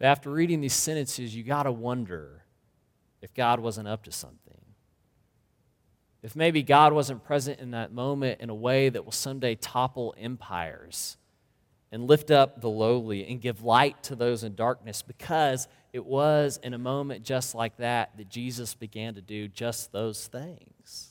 But 0.00 0.06
after 0.06 0.28
reading 0.28 0.60
these 0.60 0.74
sentences, 0.74 1.36
you 1.36 1.44
got 1.44 1.62
to 1.62 1.70
wonder 1.72 2.37
if 3.22 3.34
God 3.34 3.60
wasn't 3.60 3.88
up 3.88 4.04
to 4.04 4.12
something. 4.12 4.54
If 6.22 6.34
maybe 6.34 6.62
God 6.62 6.92
wasn't 6.92 7.24
present 7.24 7.60
in 7.60 7.70
that 7.72 7.92
moment 7.92 8.40
in 8.40 8.50
a 8.50 8.54
way 8.54 8.88
that 8.88 9.04
will 9.04 9.12
someday 9.12 9.54
topple 9.54 10.14
empires 10.18 11.16
and 11.92 12.06
lift 12.06 12.30
up 12.30 12.60
the 12.60 12.68
lowly 12.68 13.26
and 13.28 13.40
give 13.40 13.62
light 13.62 14.02
to 14.04 14.16
those 14.16 14.44
in 14.44 14.54
darkness, 14.54 15.00
because 15.00 15.68
it 15.92 16.04
was 16.04 16.58
in 16.62 16.74
a 16.74 16.78
moment 16.78 17.24
just 17.24 17.54
like 17.54 17.76
that 17.78 18.16
that 18.18 18.28
Jesus 18.28 18.74
began 18.74 19.14
to 19.14 19.22
do 19.22 19.48
just 19.48 19.92
those 19.92 20.26
things. 20.26 21.07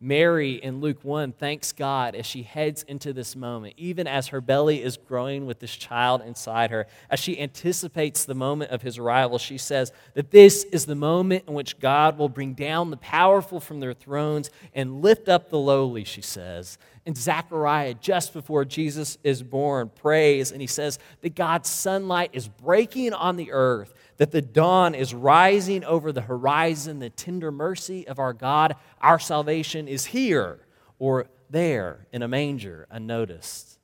Mary 0.00 0.52
in 0.52 0.80
Luke 0.80 1.02
1 1.02 1.32
thanks 1.32 1.72
God 1.72 2.14
as 2.14 2.24
she 2.24 2.42
heads 2.42 2.84
into 2.84 3.12
this 3.12 3.34
moment, 3.34 3.74
even 3.76 4.06
as 4.06 4.28
her 4.28 4.40
belly 4.40 4.80
is 4.80 4.96
growing 4.96 5.44
with 5.44 5.58
this 5.58 5.74
child 5.74 6.22
inside 6.22 6.70
her. 6.70 6.86
As 7.10 7.18
she 7.18 7.40
anticipates 7.40 8.24
the 8.24 8.34
moment 8.34 8.70
of 8.70 8.82
his 8.82 8.96
arrival, 8.96 9.38
she 9.38 9.58
says 9.58 9.92
that 10.14 10.30
this 10.30 10.62
is 10.64 10.86
the 10.86 10.94
moment 10.94 11.44
in 11.48 11.54
which 11.54 11.80
God 11.80 12.16
will 12.16 12.28
bring 12.28 12.54
down 12.54 12.90
the 12.90 12.96
powerful 12.96 13.58
from 13.58 13.80
their 13.80 13.94
thrones 13.94 14.50
and 14.72 15.02
lift 15.02 15.28
up 15.28 15.50
the 15.50 15.58
lowly, 15.58 16.04
she 16.04 16.22
says. 16.22 16.78
And 17.04 17.16
Zechariah, 17.16 17.94
just 17.94 18.32
before 18.32 18.64
Jesus 18.64 19.18
is 19.24 19.42
born, 19.42 19.88
prays 19.88 20.52
and 20.52 20.60
he 20.60 20.66
says 20.68 21.00
that 21.22 21.34
God's 21.34 21.68
sunlight 21.68 22.30
is 22.34 22.46
breaking 22.46 23.14
on 23.14 23.36
the 23.36 23.50
earth 23.50 23.94
that 24.18 24.32
the 24.32 24.42
dawn 24.42 24.94
is 24.94 25.14
rising 25.14 25.84
over 25.84 26.12
the 26.12 26.20
horizon, 26.20 26.98
the 26.98 27.10
tender 27.10 27.50
mercy 27.50 28.06
of 28.06 28.18
our 28.18 28.32
God. 28.32 28.76
Our 29.00 29.18
salvation 29.18 29.88
is 29.88 30.06
here 30.06 30.60
or 30.98 31.26
there 31.50 32.06
in 32.12 32.22
a 32.22 32.28
manger, 32.28 32.86
unnoticed. 32.90 33.78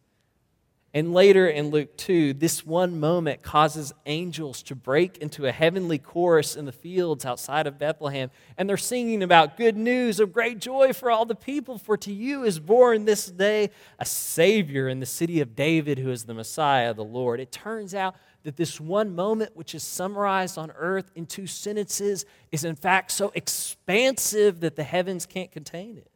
And 0.97 1.13
later 1.13 1.49
in 1.49 1.71
Luke 1.71 1.97
2, 1.97 2.35
this 2.35 2.65
one 2.65 3.01
moment 3.01 3.43
causes 3.43 3.93
angels 4.07 4.63
to 4.65 4.77
break 4.77 5.19
into 5.19 5.45
a 5.45 5.51
heavenly 5.51 5.99
chorus 5.99 6.55
in 6.55 6.67
the 6.67 6.73
fields 6.73 7.25
outside 7.25 7.67
of 7.67 7.81
Bethlehem. 7.81 8.31
And 8.57 8.69
they're 8.69 8.77
singing 8.77 9.21
about 9.25 9.57
good 9.57 9.77
news 9.77 10.21
of 10.21 10.33
great 10.33 10.61
joy 10.61 10.93
for 10.93 11.11
all 11.11 11.27
the 11.27 11.35
people. 11.35 11.79
For 11.79 11.97
to 11.97 12.13
you 12.13 12.45
is 12.45 12.61
born 12.61 13.07
this 13.07 13.27
day 13.27 13.71
a 13.99 14.05
Savior 14.05 14.89
in 14.89 15.01
the 15.01 15.07
city 15.07 15.41
of 15.41 15.57
David, 15.57 15.99
who 15.99 16.13
is 16.13 16.25
the 16.25 16.35
Messiah, 16.35 16.95
the 16.95 17.03
Lord. 17.03 17.41
It 17.41 17.51
turns 17.51 17.93
out 17.93 18.15
that 18.45 18.57
this 18.57 18.79
one 18.79 19.15
moment, 19.15 19.57
which 19.57 19.75
is 19.75 19.83
summarized 19.83 20.57
on 20.59 20.71
earth 20.77 21.11
in 21.15 21.27
two 21.27 21.47
sentences, 21.47 22.25
is 22.53 22.63
in 22.63 22.77
fact 22.77 23.11
so 23.11 23.33
expansive 23.35 24.61
that 24.61 24.77
the 24.77 24.85
heavens 24.85 25.27
can't 25.27 25.51
contain 25.51 25.97
it. 25.97 26.11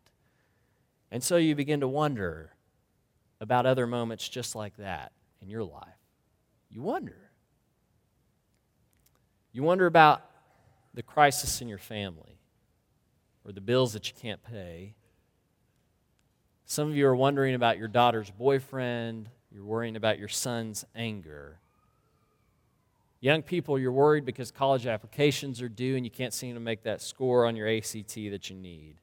And 1.11 1.23
so 1.23 1.37
you 1.37 1.55
begin 1.55 1.81
to 1.81 1.89
wonder 1.89 2.53
about 3.41 3.67
other 3.67 3.87
moments 3.87 4.29
just 4.29 4.55
like 4.55 4.77
that 4.77 5.13
in 5.41 5.49
your 5.49 5.65
life. 5.65 5.89
You 6.71 6.83
wonder. 6.83 7.17
You 9.53 9.63
wonder 9.63 9.87
about 9.87 10.23
the 10.93 11.03
crisis 11.03 11.63
in 11.63 11.69
your 11.69 11.79
family 11.79 12.39
or 13.45 13.53
the 13.53 13.63
bills 13.63 13.95
that 13.95 14.09
you 14.09 14.15
can't 14.21 14.43
pay. 14.43 14.95
Some 16.67 16.89
of 16.89 16.97
you 16.97 17.07
are 17.07 17.17
wondering 17.17 17.55
about 17.55 17.79
your 17.79 17.89
daughter's 17.89 18.31
boyfriend. 18.31 19.31
You're 19.51 19.65
worrying 19.65 19.97
about 19.97 20.19
your 20.19 20.29
son's 20.29 20.85
anger. 20.95 21.59
Young 23.21 23.43
people, 23.43 23.79
you're 23.79 23.93
worried 23.93 24.25
because 24.25 24.51
college 24.51 24.87
applications 24.87 25.61
are 25.61 25.69
due 25.69 25.97
and 25.97 26.05
you 26.05 26.11
can't 26.11 26.33
seem 26.33 26.55
to 26.55 26.61
make 26.61 26.85
that 26.85 27.03
score 27.03 27.47
on 27.47 27.57
your 27.57 27.69
ACT 27.69 28.15
that 28.15 28.49
you 28.49 28.57
need. 28.57 29.01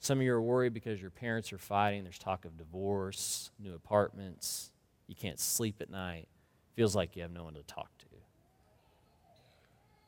Some 0.00 0.18
of 0.18 0.24
you 0.24 0.32
are 0.32 0.42
worried 0.42 0.74
because 0.74 1.00
your 1.00 1.12
parents 1.12 1.52
are 1.52 1.58
fighting. 1.58 2.02
There's 2.02 2.18
talk 2.18 2.44
of 2.44 2.58
divorce, 2.58 3.52
new 3.60 3.74
apartments. 3.74 4.72
You 5.06 5.14
can't 5.14 5.38
sleep 5.38 5.76
at 5.80 5.90
night. 5.90 6.26
Feels 6.74 6.96
like 6.96 7.14
you 7.14 7.22
have 7.22 7.30
no 7.30 7.44
one 7.44 7.54
to 7.54 7.62
talk 7.62 7.96
to. 7.98 8.06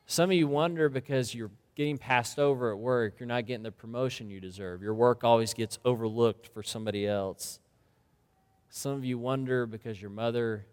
Some 0.05 0.29
of 0.29 0.35
you 0.35 0.47
wonder 0.47 0.89
because 0.89 1.33
you're 1.33 1.51
getting 1.75 1.97
passed 1.97 2.39
over 2.39 2.71
at 2.71 2.77
work. 2.77 3.19
You're 3.19 3.27
not 3.27 3.45
getting 3.45 3.63
the 3.63 3.71
promotion 3.71 4.29
you 4.29 4.41
deserve. 4.41 4.81
Your 4.81 4.93
work 4.93 5.23
always 5.23 5.53
gets 5.53 5.79
overlooked 5.85 6.47
for 6.47 6.61
somebody 6.61 7.07
else. 7.07 7.59
Some 8.69 8.91
of 8.91 9.05
you 9.05 9.17
wonder 9.17 9.65
because 9.65 10.01
your 10.01 10.11
mother 10.11 10.65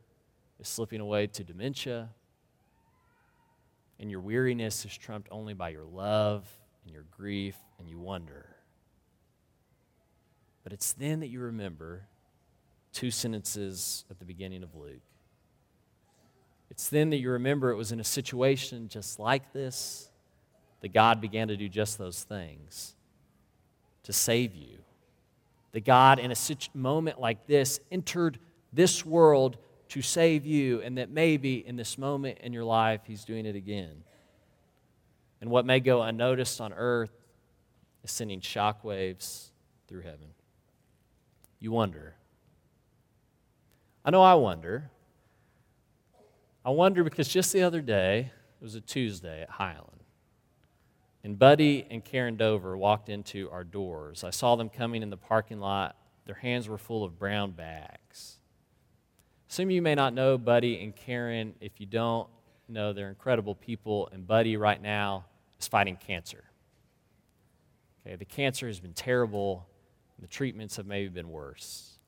is 0.63 0.69
slipping 0.69 1.01
away 1.01 1.27
to 1.27 1.43
dementia, 1.43 2.09
and 3.99 4.11
your 4.11 4.21
weariness 4.21 4.85
is 4.85 4.97
trumped 4.97 5.29
only 5.33 5.55
by 5.55 5.71
your 5.71 5.85
love 5.85 6.49
and 6.85 6.95
your 6.95 7.05
grief, 7.11 7.57
and 7.81 7.89
you 7.89 7.99
wonder. 7.99 8.47
But 10.63 10.73
it's 10.73 10.93
then 10.93 11.19
that 11.21 11.27
you 11.27 11.41
remember 11.41 12.07
two 12.93 13.11
sentences 13.11 14.05
at 14.09 14.21
the 14.21 14.25
beginning 14.25 14.63
of 14.63 14.73
Luke. 14.77 15.03
It's 16.71 16.89
then 16.89 17.11
that 17.11 17.19
you 17.19 17.31
remember 17.31 17.71
it 17.71 17.77
was 17.77 17.91
in 17.91 17.99
a 17.99 18.05
situation 18.05 18.89
just 18.89 19.19
like 19.19 19.53
this 19.53 20.11
that 20.81 20.93
God 20.93 21.21
began 21.21 21.49
to 21.49 21.57
do 21.57 21.69
just 21.69 21.99
those 21.99 22.23
things 22.23 22.95
to 24.05 24.13
save 24.13 24.55
you. 24.55 24.79
That 25.73 25.85
God, 25.85 26.21
in 26.21 26.31
a 26.31 26.37
moment 26.73 27.21
like 27.21 27.49
this, 27.49 27.81
entered 27.91 28.39
this 28.73 29.05
world 29.05 29.59
to 29.93 30.01
save 30.01 30.47
you, 30.47 30.81
and 30.81 30.97
that 30.97 31.11
maybe 31.11 31.67
in 31.67 31.77
this 31.77 31.99
moment 31.99 32.39
in 32.41 32.55
your 32.55 32.65
life, 32.65 33.03
He's 33.05 33.27
doing 33.27 33.45
it 33.45 33.55
again. 33.55 34.05
And 35.43 35.51
what 35.51 35.67
may 35.67 35.81
go 35.81 36.01
unnoticed 36.01 36.63
on 36.63 36.73
earth 36.73 37.13
is 38.03 38.11
sending 38.11 38.41
shockwaves 38.41 39.51
through 39.89 40.01
heaven. 40.01 40.29
You 41.61 41.73
wonder. 41.73 42.15
I 44.03 44.11
know 44.11 44.23
I 44.23 44.33
wonder. 44.33 44.91
I 46.65 46.71
wonder 46.71 47.05
because 47.05 47.29
just 47.29 47.53
the 47.53 47.63
other 47.63 47.83
day, 47.83 48.31
it 48.61 48.65
was 48.65 48.75
a 48.75 48.81
Tuesday 48.81 49.43
at 49.43 49.51
Highland, 49.51 50.05
and 51.23 51.39
Buddy 51.39 51.87
and 51.91 52.03
Karen 52.03 52.37
Dover 52.37 52.79
walked 52.79 53.11
into 53.11 53.51
our 53.51 53.63
doors. 53.63 54.25
I 54.25 54.31
saw 54.31 54.57
them 54.57 54.71
coming 54.71 55.03
in 55.03 55.11
the 55.11 55.19
parking 55.19 55.61
lot. 55.61 55.97
Their 56.25 56.37
hands 56.37 56.67
were 56.67 56.79
full 56.79 57.05
of 57.05 57.19
brown 57.19 57.51
bags. 57.51 57.99
Some 59.53 59.67
of 59.67 59.71
you 59.73 59.83
may 59.83 59.95
not 59.95 60.15
know 60.15 60.39
Buddy 60.39 60.83
and 60.83 60.97
Karen. 60.97 61.53
If 61.61 61.79
you 61.79 61.85
don't 61.85 62.27
know, 62.71 62.95
they're 62.95 63.11
incredible 63.11 63.55
people, 63.55 64.09
and 64.11 64.27
Buddy 64.27 64.57
right 64.57 64.81
now 64.81 65.27
is 65.61 65.69
fighting 65.69 65.99
cancer. 66.07 66.43
Okay, 68.01 68.17
the 68.17 68.25
cancer 68.25 68.67
has 68.67 68.81
been 68.81 68.95
terrible, 68.95 69.67
the 70.19 70.27
treatments 70.27 70.77
have 70.77 70.87
maybe 70.87 71.11
been 71.11 71.29
worse. 71.29 71.99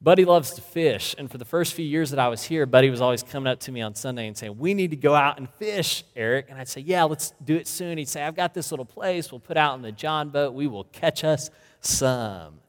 Buddy 0.00 0.24
loves 0.24 0.54
to 0.54 0.62
fish, 0.62 1.14
and 1.18 1.30
for 1.30 1.36
the 1.36 1.44
first 1.44 1.74
few 1.74 1.84
years 1.84 2.08
that 2.12 2.18
I 2.18 2.28
was 2.28 2.42
here, 2.42 2.64
Buddy 2.64 2.88
was 2.88 3.02
always 3.02 3.22
coming 3.22 3.52
up 3.52 3.60
to 3.60 3.70
me 3.70 3.82
on 3.82 3.94
Sunday 3.94 4.26
and 4.26 4.34
saying, 4.34 4.56
We 4.56 4.72
need 4.72 4.92
to 4.92 4.96
go 4.96 5.14
out 5.14 5.36
and 5.36 5.50
fish, 5.50 6.02
Eric. 6.16 6.46
And 6.48 6.58
I'd 6.58 6.66
say, 6.66 6.80
Yeah, 6.80 7.04
let's 7.04 7.34
do 7.44 7.56
it 7.56 7.68
soon. 7.68 7.98
He'd 7.98 8.08
say, 8.08 8.22
I've 8.22 8.36
got 8.36 8.54
this 8.54 8.72
little 8.72 8.86
place. 8.86 9.30
We'll 9.30 9.38
put 9.38 9.58
out 9.58 9.74
in 9.74 9.82
the 9.82 9.92
John 9.92 10.30
boat. 10.30 10.54
We 10.54 10.66
will 10.66 10.84
catch 10.84 11.24
us 11.24 11.50
some. 11.80 12.60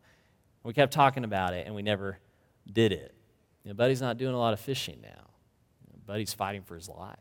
We 0.63 0.73
kept 0.73 0.91
talking 0.91 1.23
about 1.23 1.53
it, 1.53 1.65
and 1.65 1.73
we 1.73 1.81
never 1.81 2.19
did 2.71 2.91
it. 2.91 3.13
You 3.63 3.69
know, 3.69 3.75
Buddy's 3.75 4.01
not 4.01 4.17
doing 4.17 4.33
a 4.33 4.37
lot 4.37 4.53
of 4.53 4.59
fishing 4.59 4.99
now. 5.01 5.09
You 5.09 5.93
know, 5.93 5.99
Buddy's 6.05 6.33
fighting 6.33 6.61
for 6.61 6.75
his 6.75 6.89
life. 6.89 7.17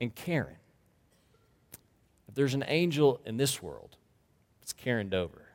And 0.00 0.14
Karen, 0.14 0.56
if 2.28 2.34
there's 2.34 2.54
an 2.54 2.64
angel 2.66 3.20
in 3.24 3.36
this 3.36 3.62
world, 3.62 3.96
it's 4.60 4.72
Karen 4.72 5.08
Dover, 5.08 5.46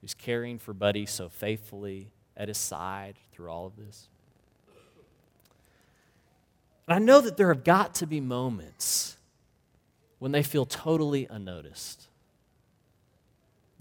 who's 0.00 0.14
caring 0.14 0.58
for 0.58 0.72
Buddy 0.72 1.06
so 1.06 1.28
faithfully 1.28 2.10
at 2.36 2.48
his 2.48 2.58
side 2.58 3.16
through 3.32 3.48
all 3.48 3.66
of 3.66 3.76
this. 3.76 4.08
And 6.88 6.96
I 6.96 6.98
know 6.98 7.20
that 7.20 7.36
there 7.36 7.48
have 7.48 7.62
got 7.64 7.94
to 7.96 8.06
be 8.06 8.20
moments 8.20 9.16
when 10.18 10.32
they 10.32 10.42
feel 10.42 10.66
totally 10.66 11.26
unnoticed 11.30 12.08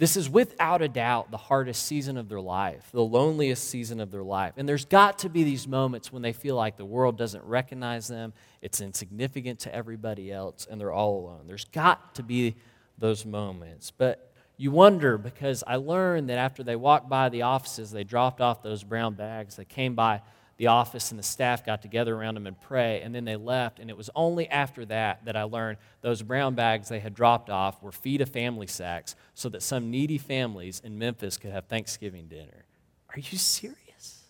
this 0.01 0.17
is 0.17 0.27
without 0.27 0.81
a 0.81 0.87
doubt 0.87 1.29
the 1.29 1.37
hardest 1.37 1.85
season 1.85 2.17
of 2.17 2.27
their 2.27 2.41
life, 2.41 2.89
the 2.91 3.03
loneliest 3.03 3.69
season 3.69 3.99
of 3.99 4.09
their 4.09 4.23
life. 4.23 4.53
And 4.57 4.67
there's 4.67 4.83
got 4.83 5.19
to 5.19 5.29
be 5.29 5.43
these 5.43 5.67
moments 5.67 6.11
when 6.11 6.23
they 6.23 6.33
feel 6.33 6.55
like 6.55 6.75
the 6.75 6.85
world 6.85 7.19
doesn't 7.19 7.43
recognize 7.43 8.07
them, 8.07 8.33
it's 8.63 8.81
insignificant 8.81 9.59
to 9.59 9.75
everybody 9.75 10.31
else, 10.31 10.67
and 10.67 10.81
they're 10.81 10.91
all 10.91 11.19
alone. 11.19 11.41
There's 11.45 11.65
got 11.65 12.15
to 12.15 12.23
be 12.23 12.55
those 12.97 13.27
moments. 13.27 13.91
But 13.91 14.33
you 14.57 14.71
wonder 14.71 15.19
because 15.19 15.63
I 15.67 15.75
learned 15.75 16.29
that 16.29 16.39
after 16.39 16.63
they 16.63 16.75
walked 16.75 17.07
by 17.07 17.29
the 17.29 17.43
offices, 17.43 17.91
they 17.91 18.03
dropped 18.03 18.41
off 18.41 18.63
those 18.63 18.83
brown 18.83 19.13
bags, 19.13 19.55
they 19.55 19.65
came 19.65 19.93
by 19.93 20.23
the 20.61 20.67
office 20.67 21.09
and 21.09 21.17
the 21.17 21.23
staff 21.23 21.65
got 21.65 21.81
together 21.81 22.13
around 22.13 22.35
them 22.35 22.45
and 22.45 22.61
pray, 22.61 23.01
and 23.01 23.15
then 23.15 23.25
they 23.25 23.35
left. 23.35 23.79
And 23.79 23.89
it 23.89 23.97
was 23.97 24.11
only 24.13 24.47
after 24.47 24.85
that 24.85 25.25
that 25.25 25.35
I 25.35 25.41
learned 25.41 25.79
those 26.01 26.21
brown 26.21 26.53
bags 26.53 26.87
they 26.87 26.99
had 26.99 27.15
dropped 27.15 27.49
off 27.49 27.81
were 27.81 27.91
feed 27.91 28.21
a 28.21 28.27
family 28.27 28.67
sacks 28.67 29.15
so 29.33 29.49
that 29.49 29.63
some 29.63 29.89
needy 29.89 30.19
families 30.19 30.79
in 30.85 30.99
Memphis 30.99 31.39
could 31.39 31.49
have 31.49 31.65
Thanksgiving 31.65 32.27
dinner. 32.27 32.65
Are 33.09 33.17
you 33.17 33.39
serious? 33.39 34.21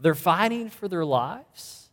They're 0.00 0.14
fighting 0.14 0.70
for 0.70 0.88
their 0.88 1.04
lives. 1.04 1.90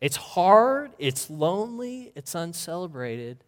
It's 0.00 0.14
hard, 0.14 0.92
it's 1.00 1.28
lonely, 1.28 2.12
it's 2.14 2.36
uncelebrated, 2.36 3.42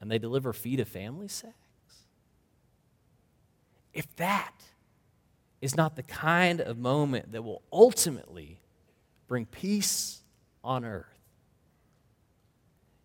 and 0.00 0.10
they 0.10 0.18
deliver 0.18 0.52
feed 0.52 0.80
a 0.80 0.84
family 0.84 1.28
sacks. 1.28 1.54
If 3.94 4.16
that 4.16 4.52
is 5.60 5.76
not 5.76 5.96
the 5.96 6.02
kind 6.02 6.60
of 6.60 6.78
moment 6.78 7.32
that 7.32 7.42
will 7.42 7.62
ultimately 7.72 8.60
bring 9.26 9.46
peace 9.46 10.20
on 10.64 10.84
earth. 10.84 11.06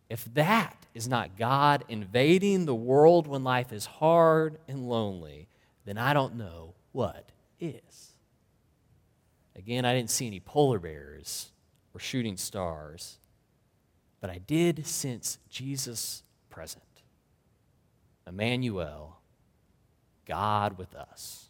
If 0.10 0.26
that 0.36 0.86
is 0.94 1.08
not 1.08 1.38
God 1.38 1.84
invading 1.90 2.66
the 2.66 2.76
world 2.76 3.28
when 3.28 3.44
life 3.44 3.74
is 3.74 3.86
hard 3.86 4.58
and 4.68 4.88
lonely, 4.88 5.48
then 5.86 5.98
I 5.98 6.14
don't 6.14 6.36
know 6.36 6.76
what 6.92 7.32
is. 7.60 8.12
Again, 9.56 9.86
I 9.86 9.94
didn't 9.94 10.10
see 10.10 10.28
any 10.28 10.40
polar 10.40 10.80
bears 10.80 11.52
or 11.94 12.00
shooting 12.00 12.38
stars, 12.38 13.20
but 14.22 14.30
I 14.30 14.38
did 14.38 14.86
sense 14.86 15.38
Jesus 15.50 16.24
present. 16.50 16.84
Emmanuel, 18.28 19.20
God 20.26 20.78
with 20.78 20.96
us. 20.96 21.45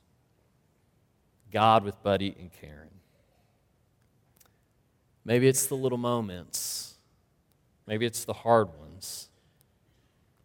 God 1.55 1.85
with 1.85 2.03
Buddy 2.03 2.35
and 2.37 2.51
Karen. 2.51 2.89
Maybe 5.23 5.47
it's 5.47 5.67
the 5.67 5.75
little 5.75 5.97
moments. 5.97 6.95
Maybe 7.87 8.05
it's 8.05 8.25
the 8.25 8.33
hard 8.33 8.77
ones. 8.77 9.29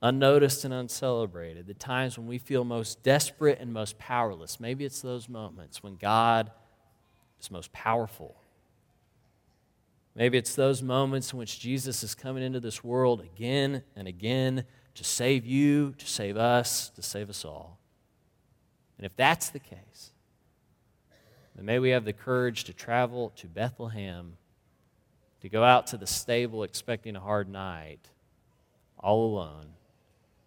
Unnoticed 0.00 0.64
and 0.64 0.72
uncelebrated. 0.72 1.66
The 1.66 1.74
times 1.74 2.16
when 2.16 2.28
we 2.28 2.38
feel 2.38 2.62
most 2.62 3.02
desperate 3.02 3.58
and 3.58 3.72
most 3.72 3.98
powerless. 3.98 4.60
Maybe 4.60 4.84
it's 4.84 5.00
those 5.00 5.28
moments 5.28 5.82
when 5.82 5.96
God 5.96 6.52
is 7.40 7.50
most 7.50 7.72
powerful. 7.72 8.36
Maybe 10.14 10.38
it's 10.38 10.54
those 10.54 10.80
moments 10.80 11.32
in 11.32 11.40
which 11.40 11.58
Jesus 11.58 12.04
is 12.04 12.14
coming 12.14 12.44
into 12.44 12.60
this 12.60 12.84
world 12.84 13.20
again 13.20 13.82
and 13.96 14.06
again 14.06 14.62
to 14.94 15.02
save 15.02 15.44
you, 15.44 15.92
to 15.98 16.06
save 16.06 16.36
us, 16.36 16.90
to 16.90 17.02
save 17.02 17.28
us 17.28 17.44
all. 17.44 17.80
And 18.96 19.04
if 19.04 19.16
that's 19.16 19.48
the 19.48 19.58
case, 19.58 20.12
then 21.56 21.64
may 21.64 21.78
we 21.78 21.90
have 21.90 22.04
the 22.04 22.12
courage 22.12 22.64
to 22.64 22.72
travel 22.72 23.30
to 23.36 23.46
Bethlehem, 23.46 24.36
to 25.40 25.48
go 25.48 25.64
out 25.64 25.88
to 25.88 25.96
the 25.96 26.06
stable 26.06 26.62
expecting 26.62 27.16
a 27.16 27.20
hard 27.20 27.48
night, 27.48 28.00
all 28.98 29.26
alone, 29.26 29.66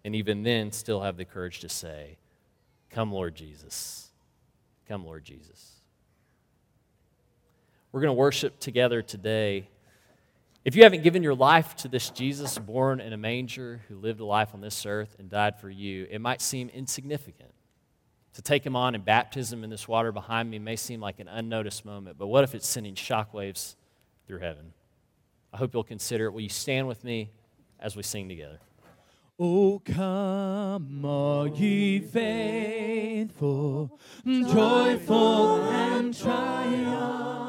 and 0.05 0.15
even 0.15 0.43
then 0.43 0.71
still 0.71 1.01
have 1.01 1.17
the 1.17 1.25
courage 1.25 1.59
to 1.59 1.69
say, 1.69 2.17
Come, 2.89 3.11
Lord 3.11 3.33
Jesus. 3.33 4.11
Come, 4.87 5.05
Lord 5.05 5.23
Jesus. 5.23 5.71
We're 7.91 8.01
going 8.01 8.09
to 8.09 8.19
worship 8.19 8.59
together 8.59 9.01
today. 9.01 9.67
If 10.65 10.75
you 10.75 10.83
haven't 10.83 11.03
given 11.03 11.23
your 11.23 11.35
life 11.35 11.75
to 11.77 11.87
this 11.87 12.09
Jesus 12.09 12.57
born 12.57 12.99
in 12.99 13.13
a 13.13 13.17
manger 13.17 13.81
who 13.87 13.95
lived 13.95 14.19
a 14.19 14.25
life 14.25 14.49
on 14.53 14.61
this 14.61 14.85
earth 14.85 15.15
and 15.19 15.29
died 15.29 15.59
for 15.59 15.69
you, 15.69 16.07
it 16.09 16.21
might 16.21 16.41
seem 16.41 16.69
insignificant. 16.69 17.52
To 18.33 18.41
take 18.41 18.65
him 18.65 18.75
on 18.75 18.95
in 18.95 19.01
baptism 19.01 19.63
in 19.63 19.69
this 19.69 19.87
water 19.87 20.11
behind 20.11 20.49
me 20.49 20.57
may 20.57 20.75
seem 20.75 20.99
like 20.99 21.19
an 21.19 21.27
unnoticed 21.27 21.85
moment, 21.85 22.17
but 22.17 22.27
what 22.27 22.43
if 22.43 22.55
it's 22.55 22.67
sending 22.67 22.95
shockwaves 22.95 23.75
through 24.27 24.39
heaven? 24.39 24.73
I 25.53 25.57
hope 25.57 25.73
you'll 25.73 25.83
consider 25.83 26.25
it. 26.25 26.33
Will 26.33 26.41
you 26.41 26.49
stand 26.49 26.87
with 26.87 27.03
me 27.03 27.29
as 27.79 27.95
we 27.95 28.01
sing 28.01 28.27
together? 28.27 28.59
Oh, 29.39 29.81
come, 29.85 31.05
all 31.05 31.47
ye 31.47 31.99
faithful, 31.99 33.99
joyful 34.25 35.63
and 35.63 36.17
triumphant. 36.17 37.42